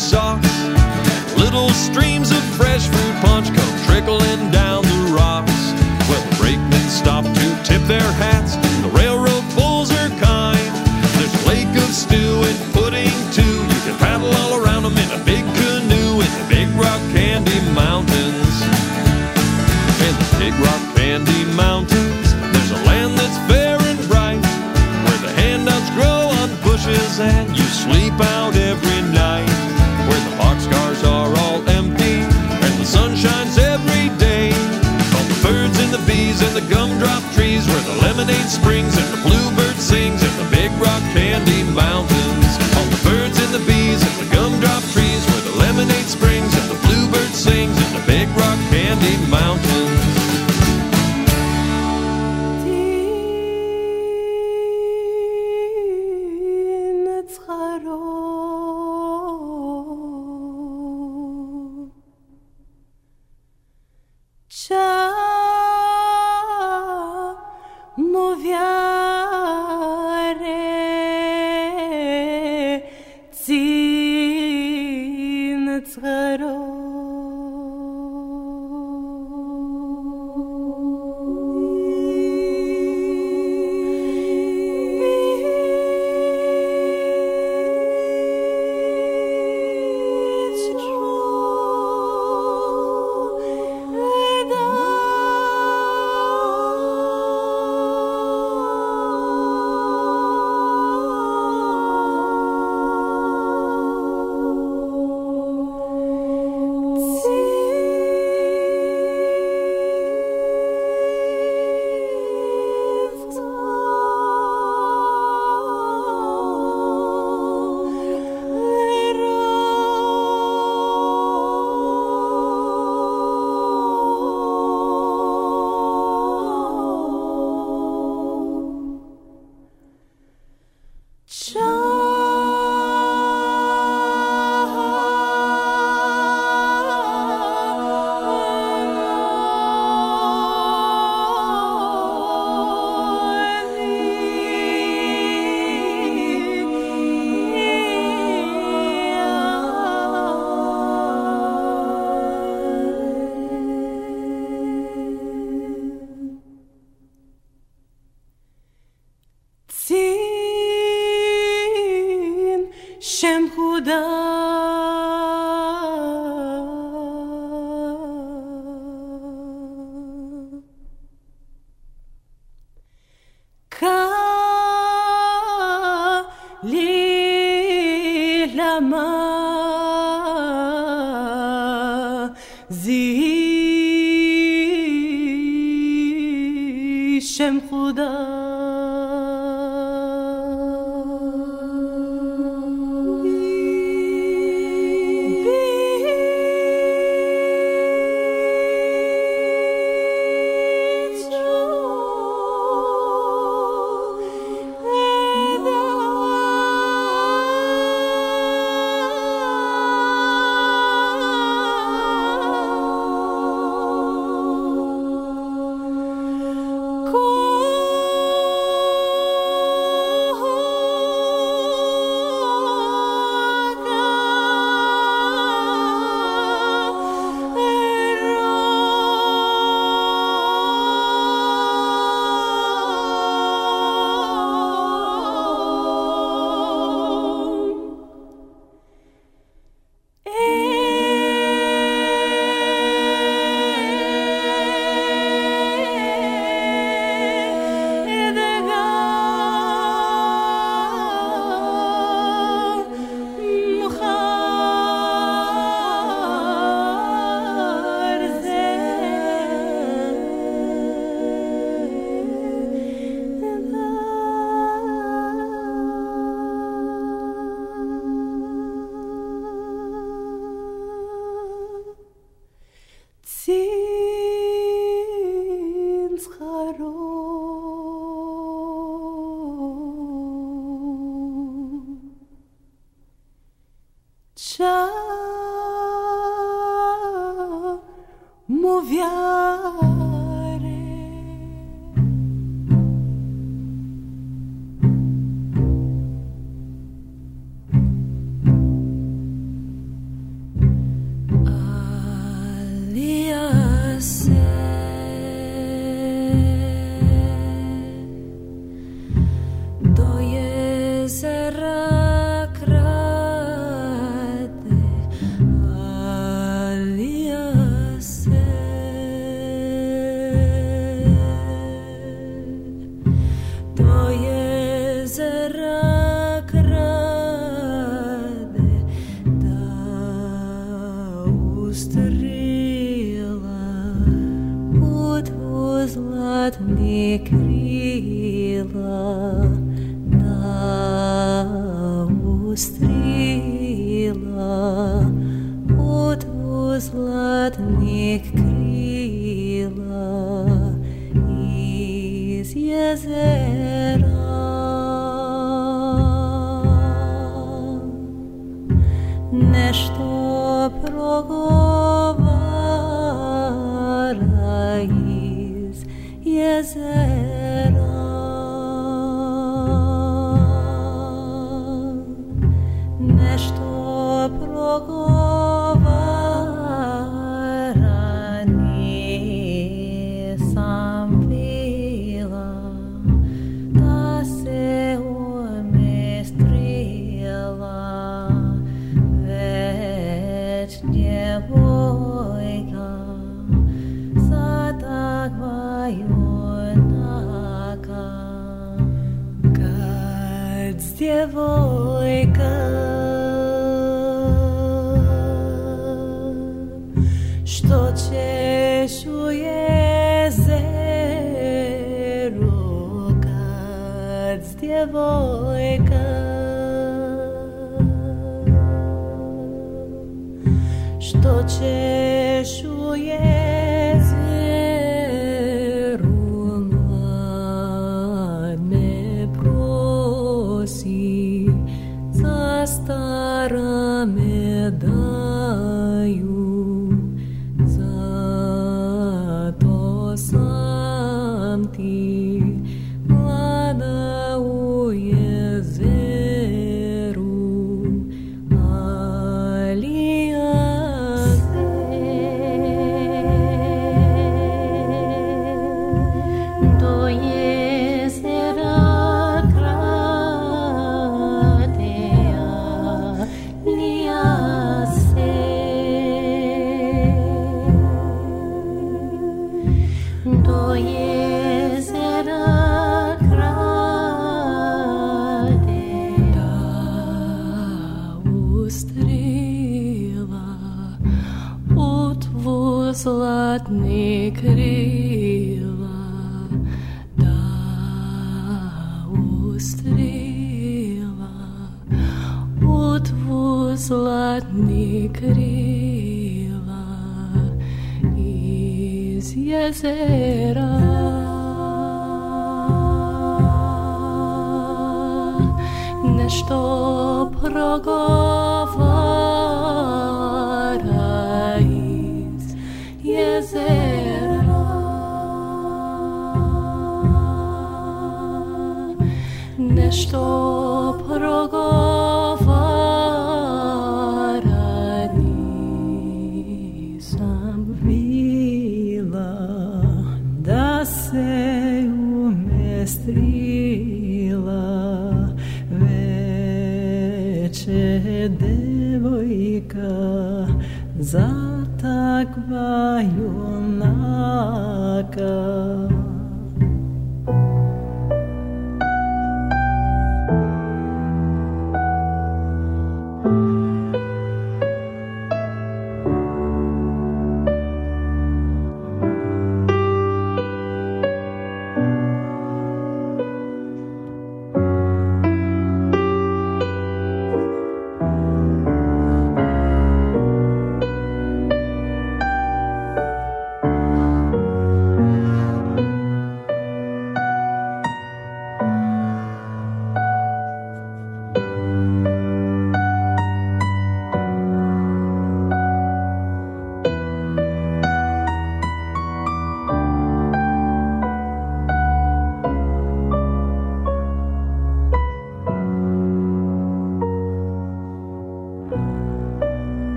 [441.73, 442.20] 地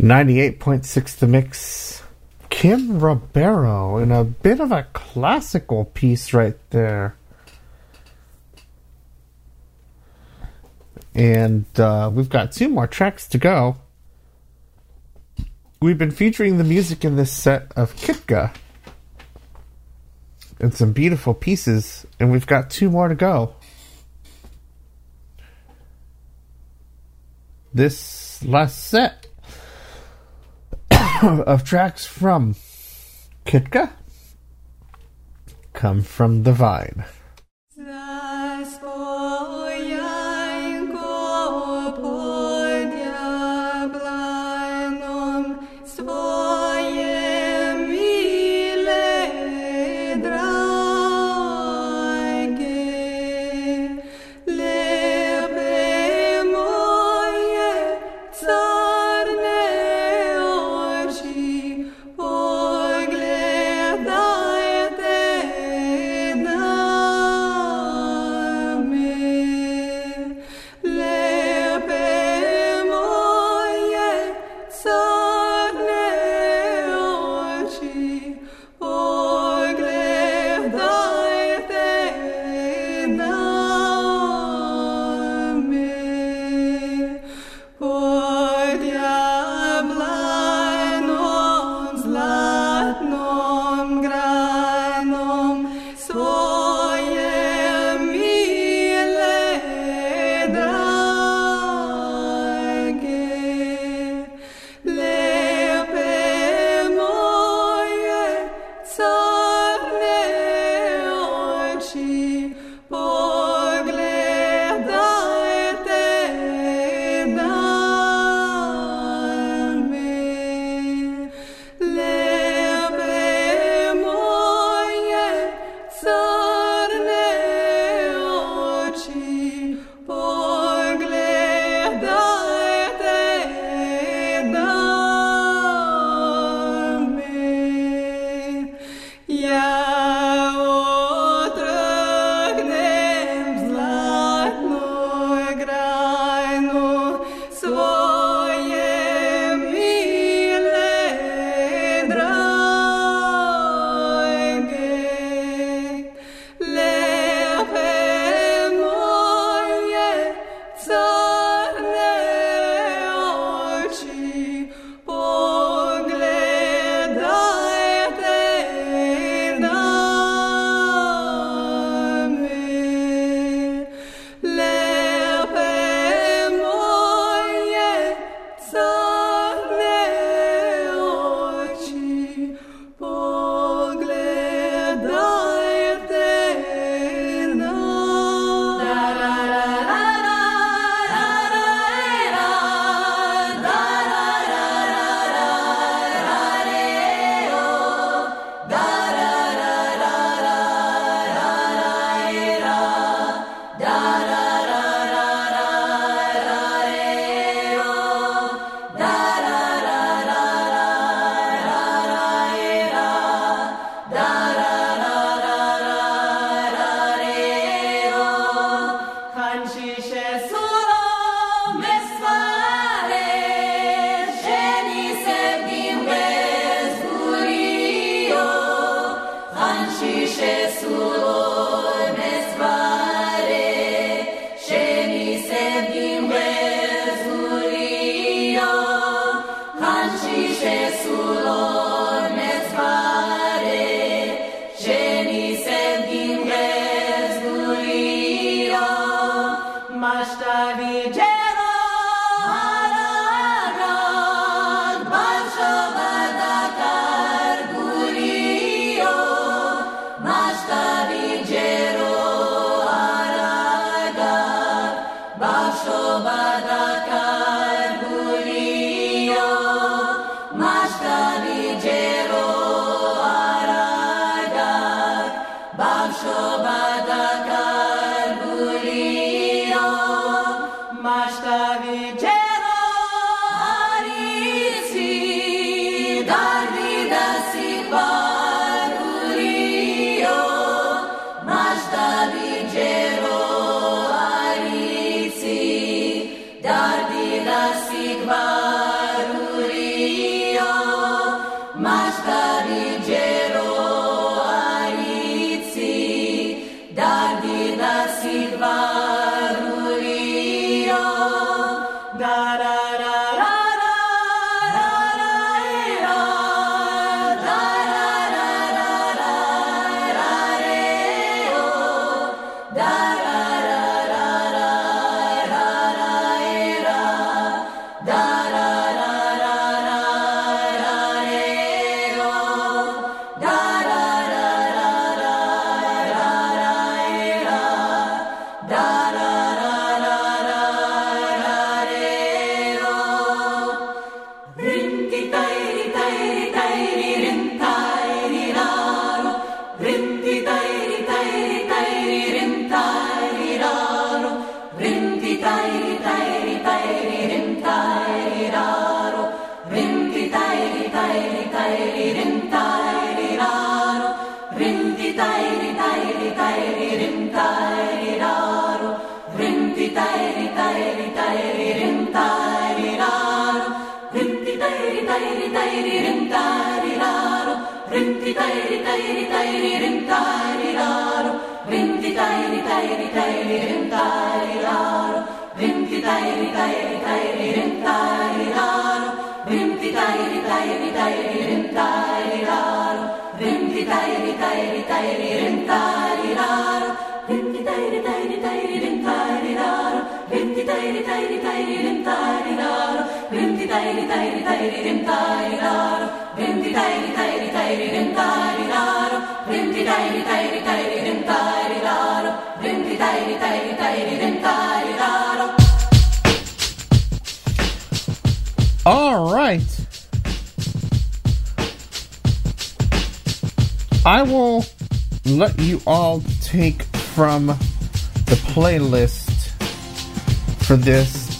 [0.00, 2.02] 98.6 the mix.
[2.48, 7.16] Kim Ribeiro in a bit of a classical piece right there.
[11.14, 13.76] And uh, we've got two more tracks to go.
[15.82, 18.54] We've been featuring the music in this set of Kitka
[20.58, 23.54] and some beautiful pieces, and we've got two more to go.
[27.74, 29.26] This last set
[31.22, 32.54] of tracks from
[33.44, 33.90] Kitka
[35.74, 37.04] come from the Vine.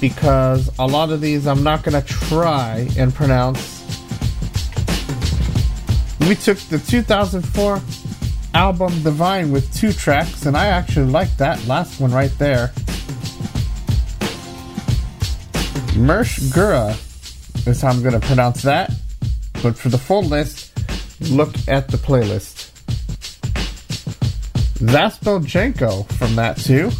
[0.00, 3.78] Because a lot of these I'm not going to try and pronounce.
[6.20, 7.80] We took the 2004
[8.54, 12.68] album Divine with two tracks, and I actually like that last one right there.
[15.96, 16.96] Mersh Gura
[17.66, 18.90] is how I'm going to pronounce that.
[19.62, 20.72] But for the full list,
[21.30, 22.70] look at the playlist.
[24.78, 26.90] Zaspelchenko from that too.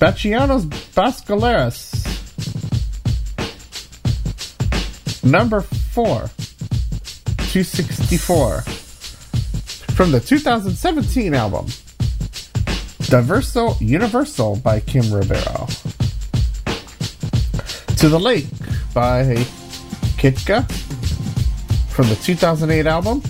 [0.00, 0.64] Bacianos
[0.94, 1.92] Bascaleras.
[5.22, 6.30] Number 4.
[7.52, 8.62] 264.
[9.92, 11.66] From the 2017 album.
[13.10, 15.66] Diverso Universal by Kim Rivero.
[17.98, 18.46] To the Lake
[18.94, 19.34] by
[20.16, 20.64] Kitka
[21.90, 23.20] from the 2008 album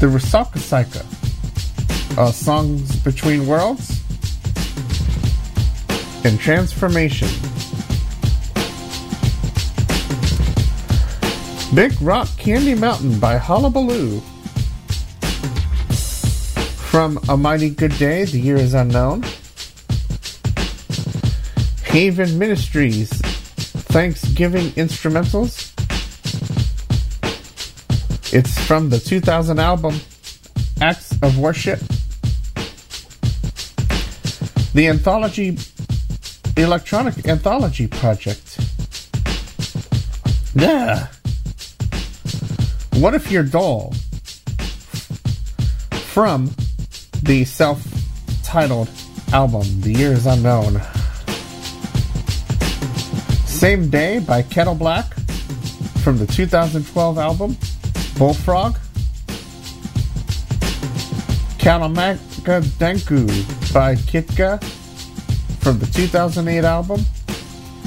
[0.00, 1.06] The Rusalka Cycle
[2.18, 3.85] uh, Songs Between Worlds
[6.26, 7.28] and Transformation.
[11.72, 14.18] Big Rock Candy Mountain by Hullabaloo.
[16.90, 19.24] From A Mighty Good Day, The Year is Unknown.
[21.84, 23.10] Haven Ministries,
[23.92, 25.72] Thanksgiving Instrumentals.
[28.34, 30.00] It's from the 2000 album
[30.80, 31.78] Acts of Worship.
[34.74, 35.56] The anthology,
[36.56, 38.58] electronic anthology project.
[40.54, 41.08] Yeah.
[42.94, 43.92] What if you're dull?
[45.90, 46.50] From
[47.22, 47.84] the self
[48.42, 48.88] titled
[49.32, 50.80] album, The Year is Unknown.
[53.44, 55.12] Same Day by Kettle Black
[56.02, 57.56] from the 2012 album
[58.16, 58.76] Bullfrog.
[61.58, 63.26] Kalamaka Denku
[63.74, 64.62] by Kitka
[65.66, 67.04] from the 2008 album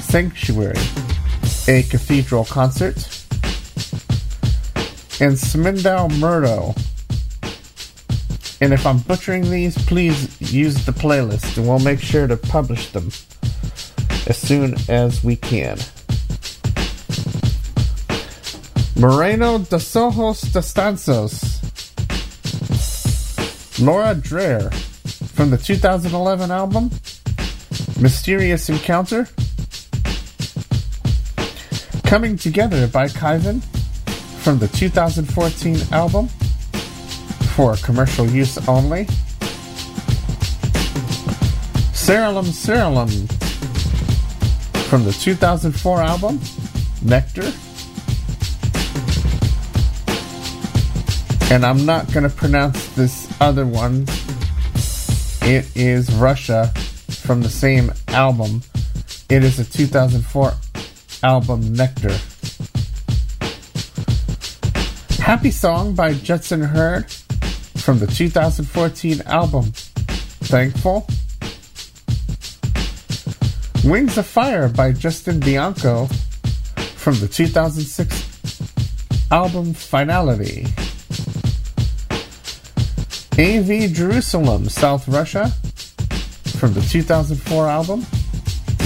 [0.00, 0.76] Sanctuary,
[1.66, 2.96] a cathedral concert.
[5.18, 6.74] And Smindal Murdo.
[8.60, 12.90] And if I'm butchering these, please use the playlist and we'll make sure to publish
[12.90, 13.06] them
[14.26, 15.78] as soon as we can.
[18.94, 21.56] Moreno de Sojos de Stanzos.
[23.82, 24.70] Laura Dreher
[25.34, 26.90] from the 2011 album
[28.00, 29.28] Mysterious Encounter.
[32.04, 33.62] Coming Together by Kyvan
[34.42, 36.28] from the 2014 album
[37.54, 39.04] for commercial use only.
[41.92, 43.30] Seralim Seralim
[44.88, 46.40] from the 2004 album
[47.02, 47.52] Nectar.
[51.52, 54.06] And I'm not going to pronounce this other one.
[55.42, 56.72] It is Russia
[57.30, 58.60] from the same album
[59.28, 60.52] It is a 2004
[61.22, 62.18] album, Nectar.
[65.22, 67.08] Happy Song by Judson Heard
[67.76, 69.70] from the 2014 album,
[70.50, 71.06] Thankful.
[73.84, 76.06] Wings of Fire by Justin Bianco
[76.96, 80.66] from the 2006 album Finality.
[83.38, 85.52] AV Jerusalem, South Russia
[86.60, 88.04] from the 2004 album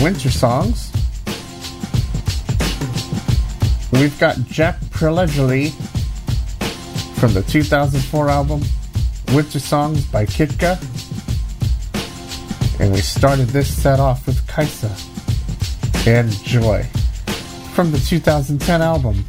[0.01, 0.93] Winter Songs.
[3.91, 5.70] We've got Jack Prelegely
[7.17, 8.62] from the 2004 album
[9.33, 10.81] Winter Songs by Kitka.
[12.78, 14.94] And we started this set off with Kaisa
[16.07, 16.85] and Joy
[17.75, 19.25] from the 2010 album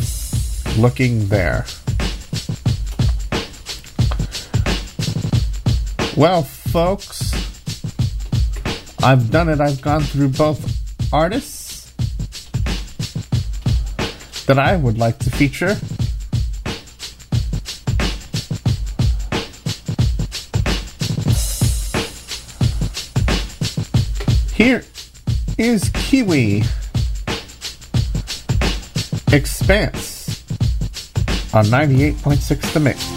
[0.77, 1.65] Looking There.
[6.15, 7.44] Well, folks,
[9.05, 9.61] I've done it.
[9.61, 11.93] I've gone through both artists
[14.47, 15.75] that I would like to feature.
[24.55, 24.83] Here
[25.59, 26.63] is Kiwi
[29.31, 30.43] Expanse
[31.53, 33.14] on 98.6 The Mix.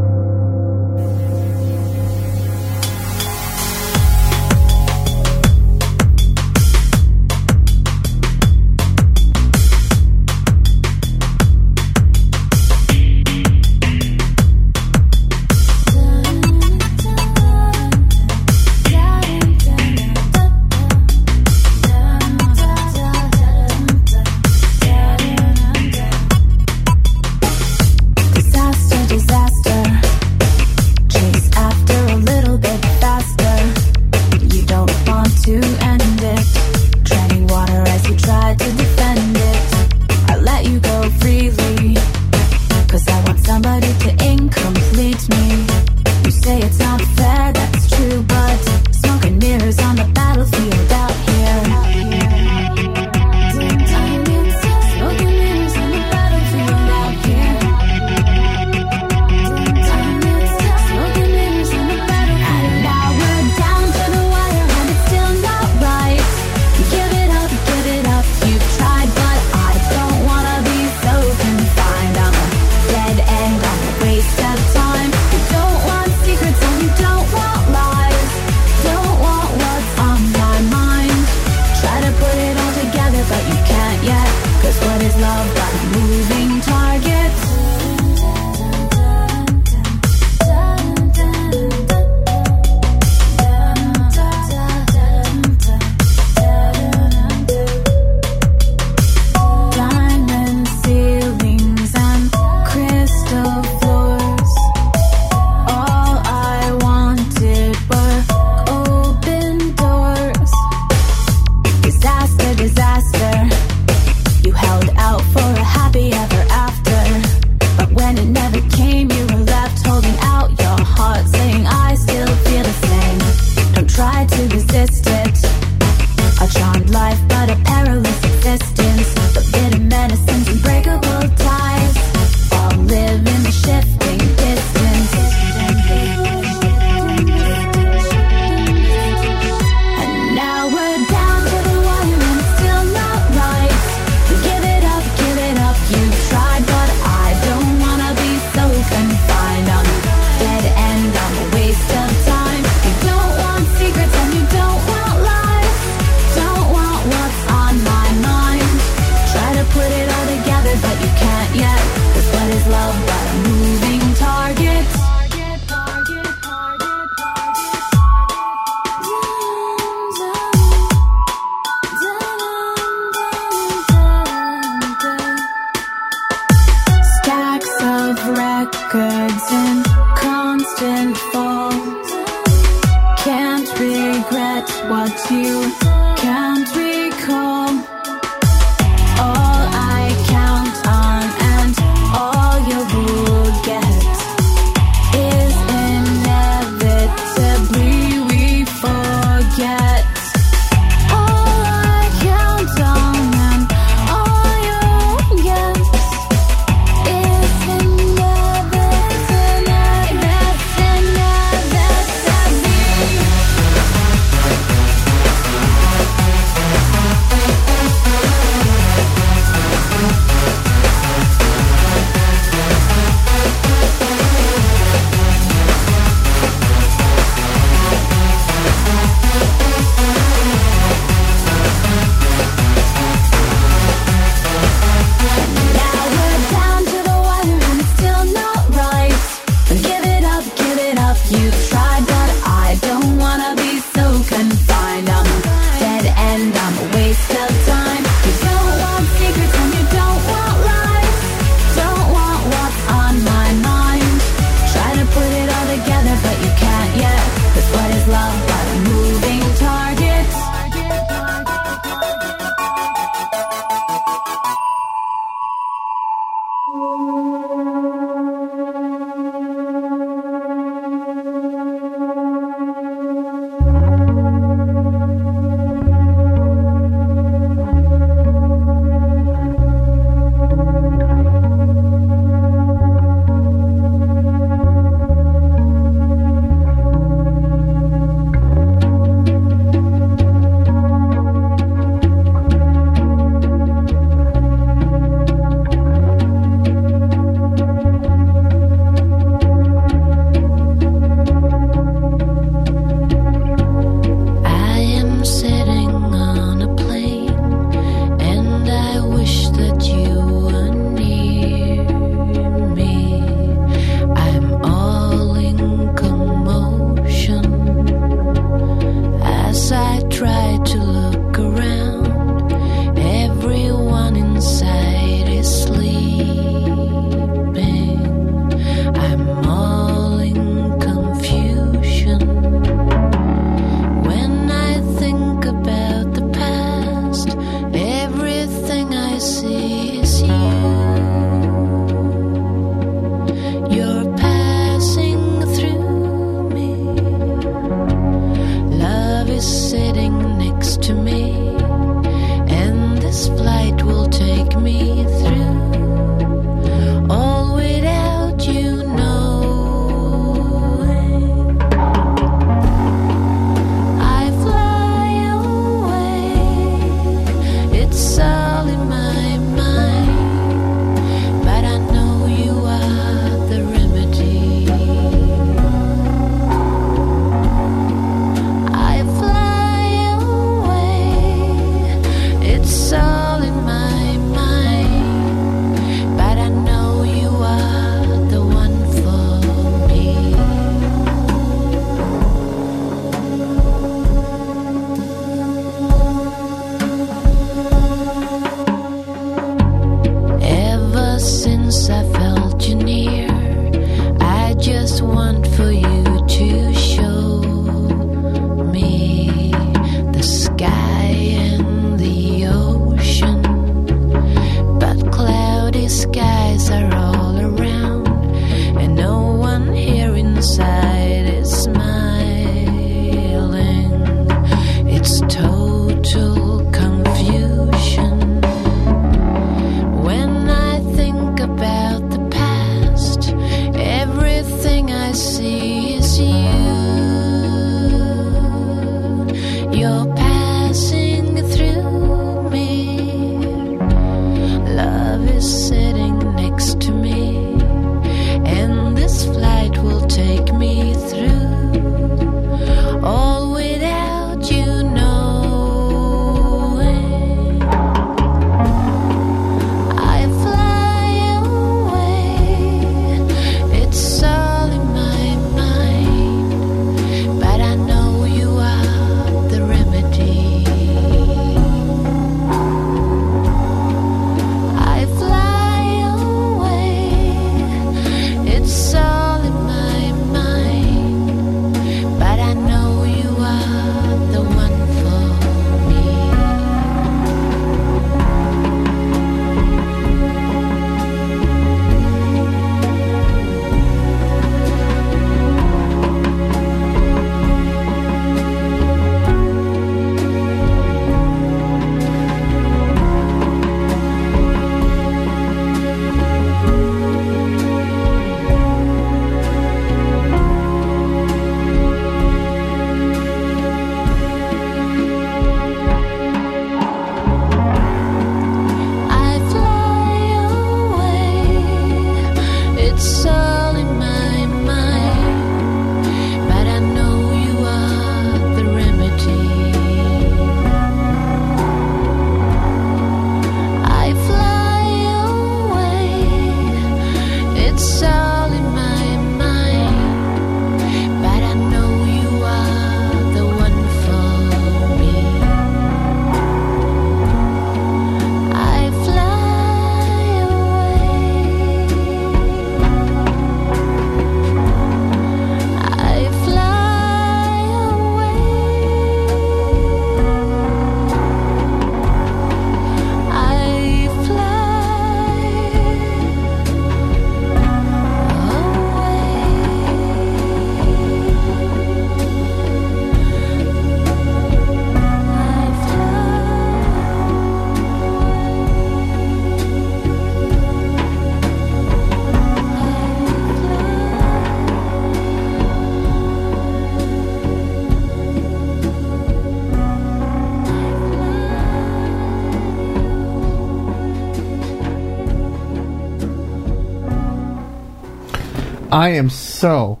[598.98, 600.00] I am so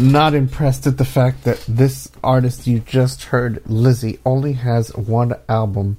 [0.00, 5.34] not impressed at the fact that this artist you just heard, Lizzie, only has one
[5.46, 5.98] album.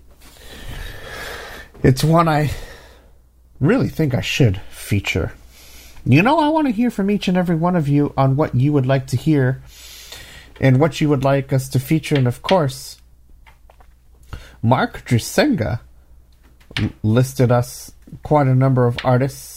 [1.84, 2.50] It's one I
[3.60, 5.34] really think I should feature.
[6.04, 8.56] You know, I want to hear from each and every one of you on what
[8.56, 9.62] you would like to hear
[10.60, 12.16] and what you would like us to feature.
[12.16, 13.00] And of course,
[14.64, 15.82] Mark Drisenga
[16.80, 17.92] l- listed us
[18.24, 19.57] quite a number of artists,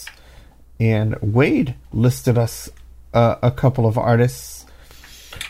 [0.81, 2.71] and Wade listed us
[3.13, 4.65] uh, a couple of artists.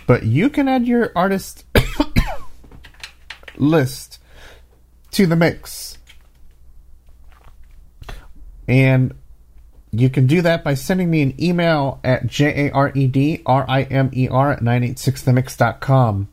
[0.07, 1.65] But you can add your artist
[3.57, 4.19] list
[5.13, 5.97] to the mix.
[8.67, 9.15] And
[9.93, 12.73] you can do that by sending me an email at J-A-R-E-D-R-I-M-E-R
[14.53, 16.29] at 986themix.com.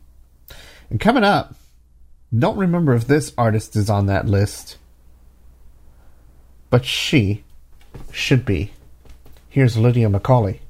[0.90, 1.54] And coming up,
[2.36, 4.76] don't remember if this artist is on that list,
[6.70, 7.44] but she
[8.12, 8.72] should be.
[9.58, 10.67] Here's Lydia McCauley.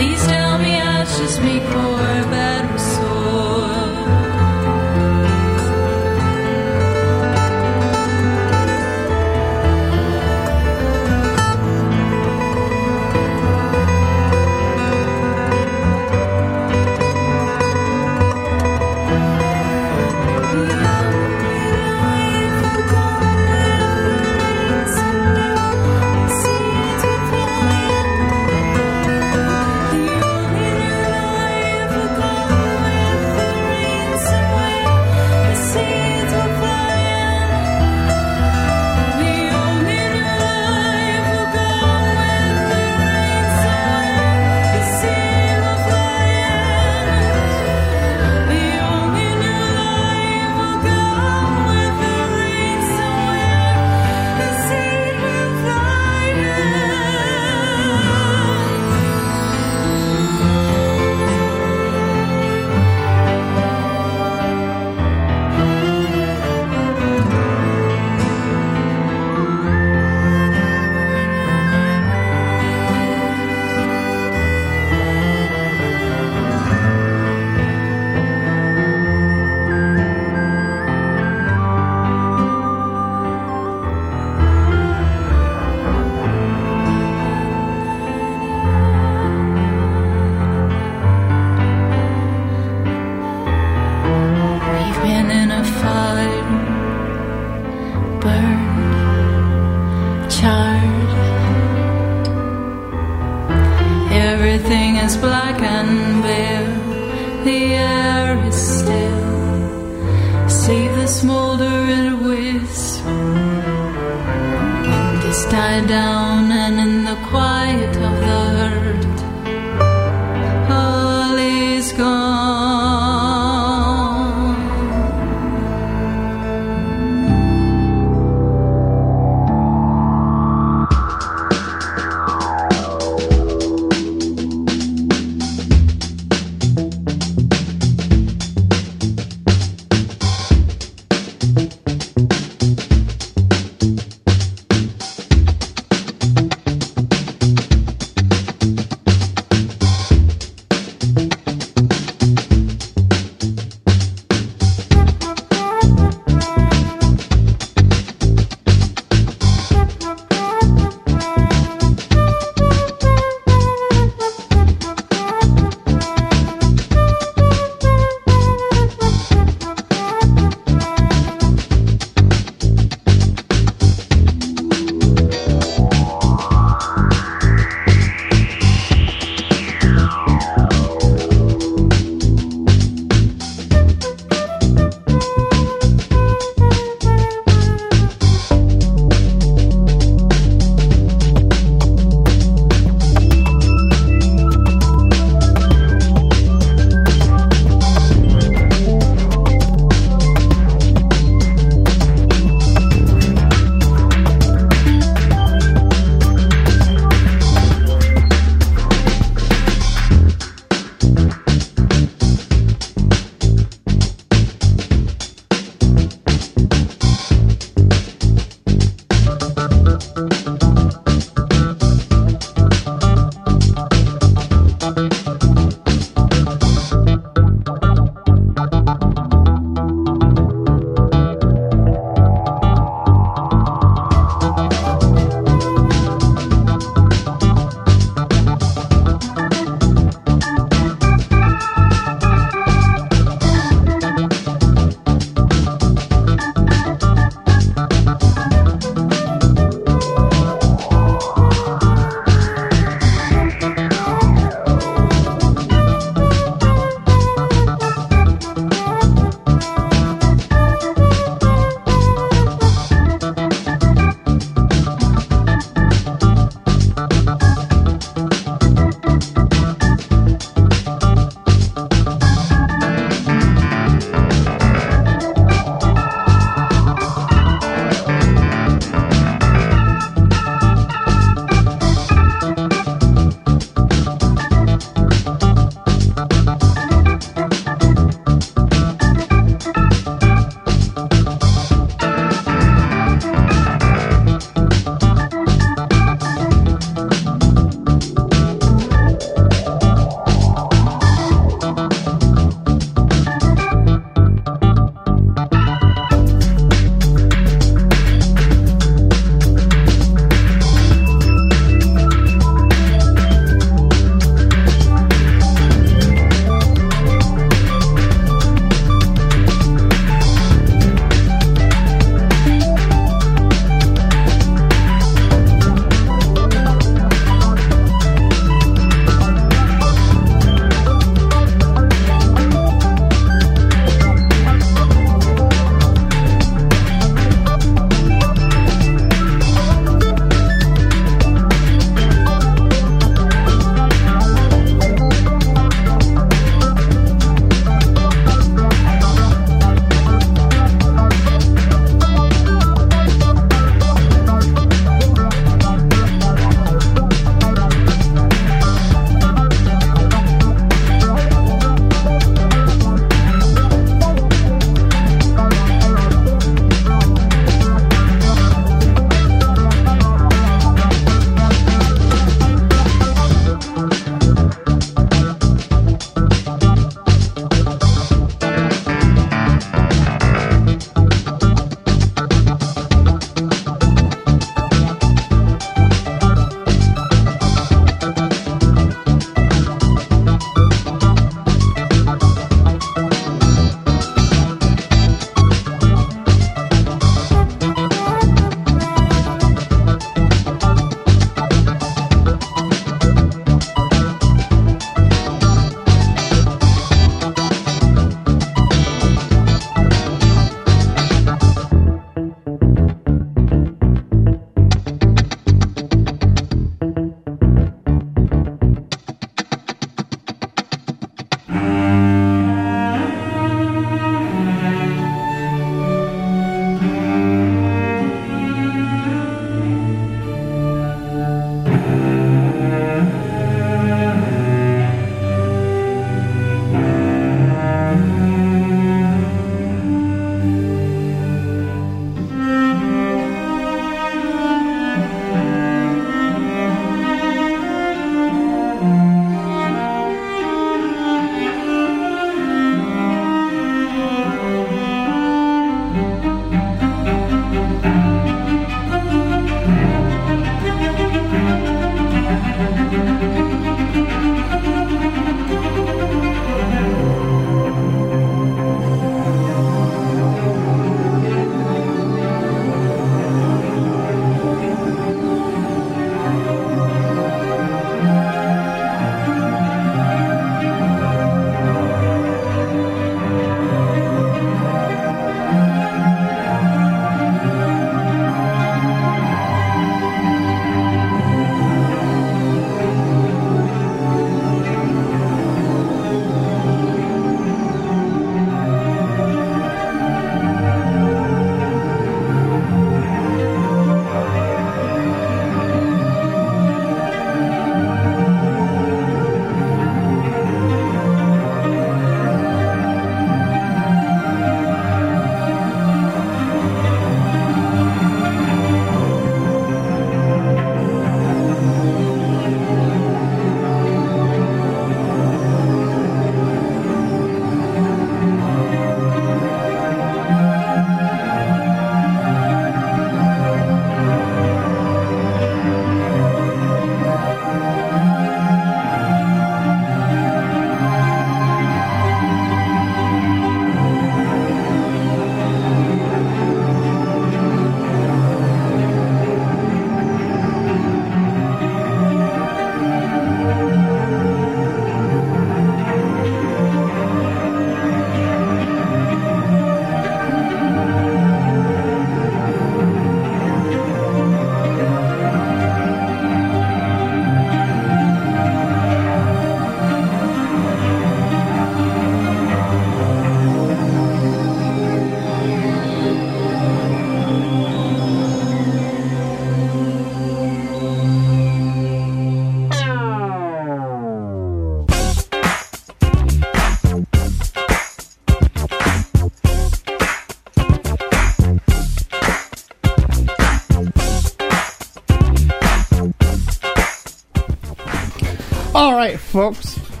[599.02, 599.80] Right, folks.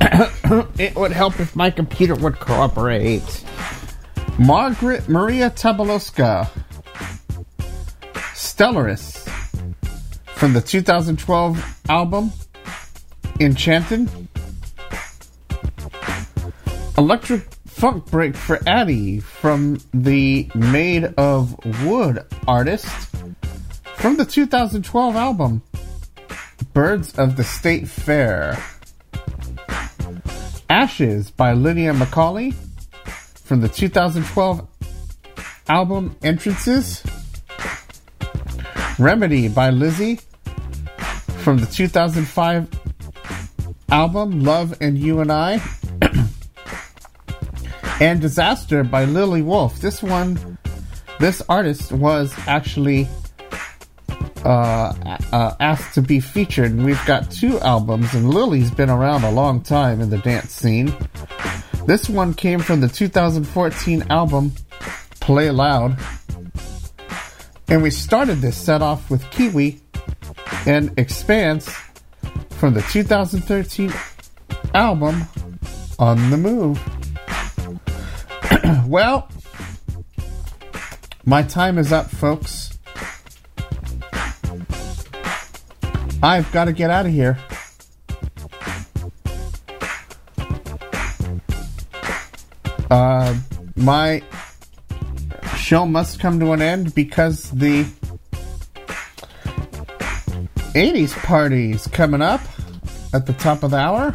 [0.78, 3.44] it would help if my computer would cooperate.
[4.38, 6.48] Margaret Maria Tabaloska,
[8.32, 9.28] Stellaris,
[10.26, 12.32] from the 2012 album
[13.40, 14.08] Enchanted.
[16.96, 22.86] Electric Funk Break for Addie from the Made of Wood artist
[23.96, 25.62] from the 2012 album
[26.72, 28.56] Birds of the State Fair.
[30.82, 32.52] Ashes by Lydia McCauley
[33.44, 34.66] from the 2012
[35.68, 37.04] album Entrances.
[38.98, 40.18] Remedy by Lizzie
[41.38, 42.68] from the 2005
[43.92, 45.62] album Love and You and I.
[48.00, 49.78] and Disaster by Lily Wolf.
[49.78, 50.58] This one,
[51.20, 53.06] this artist was actually
[54.44, 56.70] uh, uh, asked to be featured.
[56.70, 60.52] And we've got two albums, and Lily's been around a long time in the dance
[60.52, 60.94] scene.
[61.86, 64.52] This one came from the 2014 album
[65.20, 65.98] Play Loud.
[67.68, 69.80] And we started this set off with Kiwi
[70.66, 71.74] and Expanse
[72.50, 73.92] from the 2013
[74.74, 75.22] album
[75.98, 76.80] On the Move.
[78.86, 79.28] well,
[81.24, 82.71] my time is up, folks.
[86.22, 87.36] I've got to get out of here.
[92.90, 93.34] Uh,
[93.74, 94.22] my
[95.56, 97.84] show must come to an end because the
[100.74, 102.40] 80s party is coming up
[103.12, 104.14] at the top of the hour.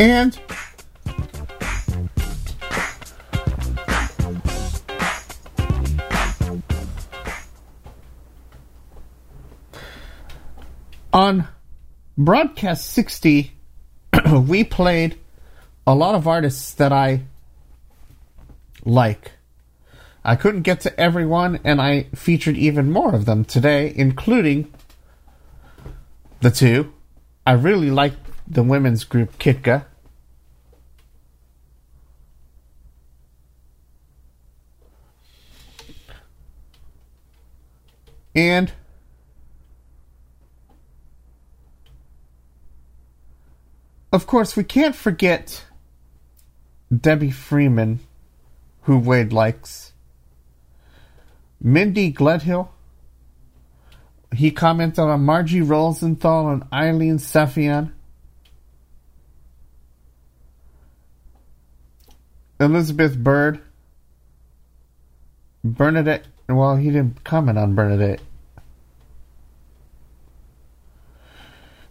[0.00, 0.38] And
[11.12, 11.48] on
[12.16, 13.52] broadcast 60
[14.32, 15.18] we played
[15.84, 17.22] a lot of artists that I
[18.84, 19.32] like.
[20.24, 24.72] I couldn't get to everyone, and I featured even more of them today, including
[26.40, 26.92] the two.
[27.46, 29.84] I really liked the women's group Kitka.
[38.34, 38.72] And
[44.12, 45.64] of course, we can't forget
[46.96, 48.00] Debbie Freeman,
[48.82, 49.92] who Wade likes.
[51.60, 52.68] Mindy Gledhill.
[54.32, 57.92] He commented on Margie Rosenthal and Eileen Safian.
[62.60, 63.60] Elizabeth Bird.
[65.64, 66.26] Bernadette.
[66.48, 68.20] Well, he didn't comment on Bernadette.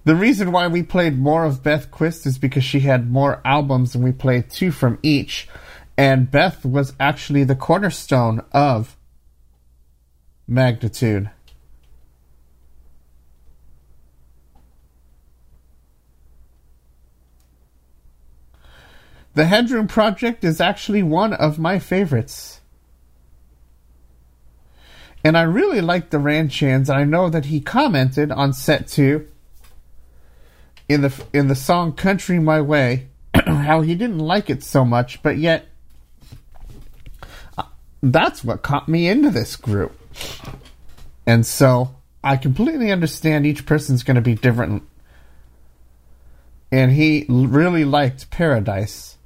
[0.04, 3.94] The reason why we played more of Beth Quist is because she had more albums
[3.94, 5.50] and we played two from each.
[5.98, 8.96] And Beth was actually the cornerstone of
[10.50, 11.30] Magnatune.
[19.38, 22.60] The Headroom Project is actually one of my favorites.
[25.24, 26.90] And I really like the Ranchans.
[26.90, 29.28] I know that he commented on set two
[30.90, 33.10] in the in the song "Country My Way"
[33.46, 35.68] how he didn't like it so much, but yet
[37.60, 37.66] uh,
[38.02, 39.96] that's what caught me into this group.
[41.28, 44.82] And so I completely understand each person's going to be different.
[46.72, 49.17] And he really liked Paradise.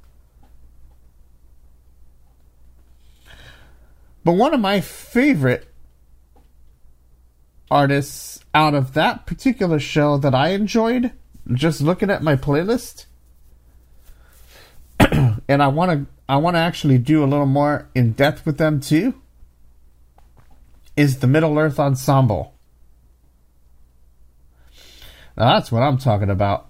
[4.24, 5.66] But one of my favorite
[7.70, 11.12] artists out of that particular show that I enjoyed,
[11.52, 13.06] just looking at my playlist,
[15.00, 18.58] and I want to I want to actually do a little more in depth with
[18.58, 19.20] them too,
[20.96, 22.54] is the Middle Earth Ensemble.
[25.36, 26.68] Now that's what I'm talking about.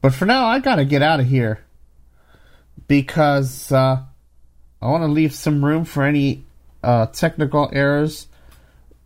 [0.00, 1.64] But for now, I gotta get out of here
[2.86, 4.04] because uh,
[4.80, 6.44] I want to leave some room for any
[6.82, 8.28] uh, technical errors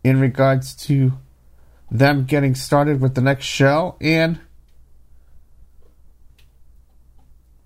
[0.03, 1.13] in regards to
[1.89, 3.95] them getting started with the next show.
[3.99, 4.39] And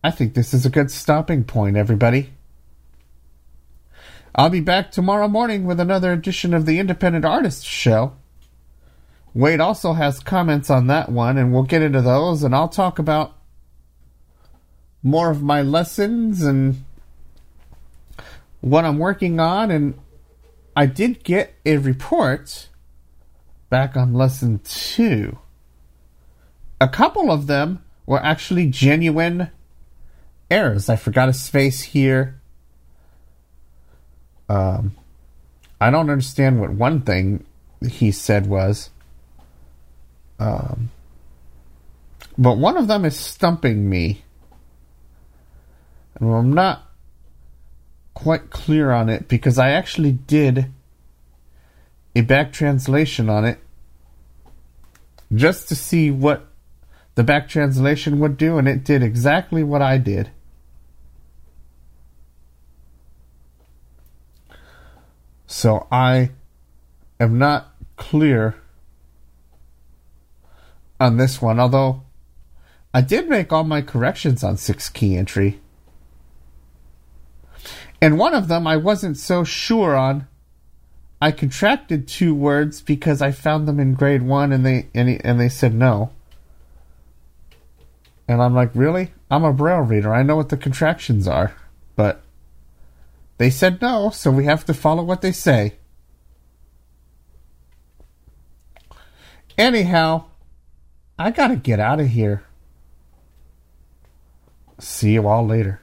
[0.04, 2.32] I think this is a good stopping point, everybody.
[4.36, 8.14] I'll be back tomorrow morning with another edition of the Independent Artists Show.
[9.34, 13.00] Wade also has comments on that one, and we'll get into those, and I'll talk
[13.00, 13.36] about
[15.04, 16.85] more of my lessons and
[18.66, 19.70] what I'm working on.
[19.70, 19.94] And
[20.76, 22.68] I did get a report
[23.70, 25.38] back on lesson two.
[26.82, 29.52] A couple of them were actually genuine
[30.50, 30.90] errors.
[30.90, 32.42] I forgot a space here.
[34.50, 34.96] Um,
[35.80, 37.46] I don't understand what one thing
[37.88, 38.90] he said was.
[40.40, 40.90] Um,
[42.36, 44.24] but one of them is stumping me.
[46.16, 46.85] And I'm not
[48.16, 50.72] quite clear on it because I actually did
[52.16, 53.60] a back translation on it
[55.34, 56.48] just to see what
[57.16, 60.32] the back translation would do, and it did exactly what I did.
[65.48, 66.32] So I
[67.20, 68.56] am not clear
[71.00, 72.04] on this one, although
[72.94, 75.60] I did make all my corrections on six key entry.
[78.02, 80.28] And one of them I wasn't so sure on.
[81.22, 85.40] I contracted two words because I found them in grade one and they and, and
[85.40, 86.12] they said no.
[88.28, 89.12] And I'm like, really?
[89.30, 90.14] I'm a braille reader.
[90.14, 91.56] I know what the contractions are.
[91.96, 92.22] But
[93.38, 95.76] they said no, so we have to follow what they say.
[99.58, 100.26] Anyhow,
[101.18, 102.44] I gotta get out of here.
[104.80, 105.82] See you all later.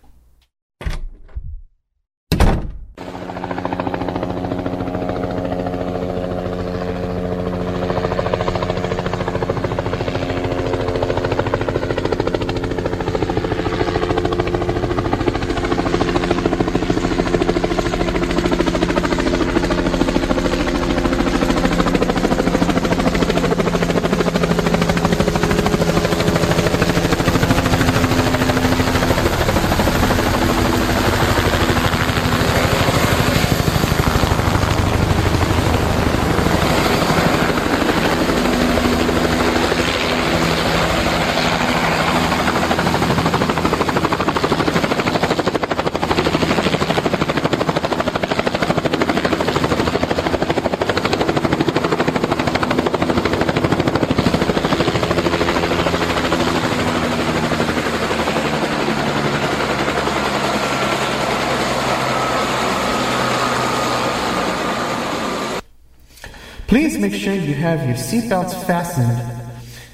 [66.72, 69.18] Please make sure you have your seatbelts fastened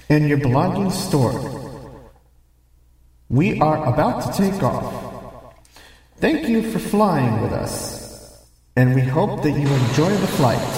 [0.08, 1.42] and your belongings stored.
[3.28, 5.54] We are about to take off.
[6.16, 8.44] Thank you for flying with us,
[8.74, 10.77] and we hope that you enjoy the flight.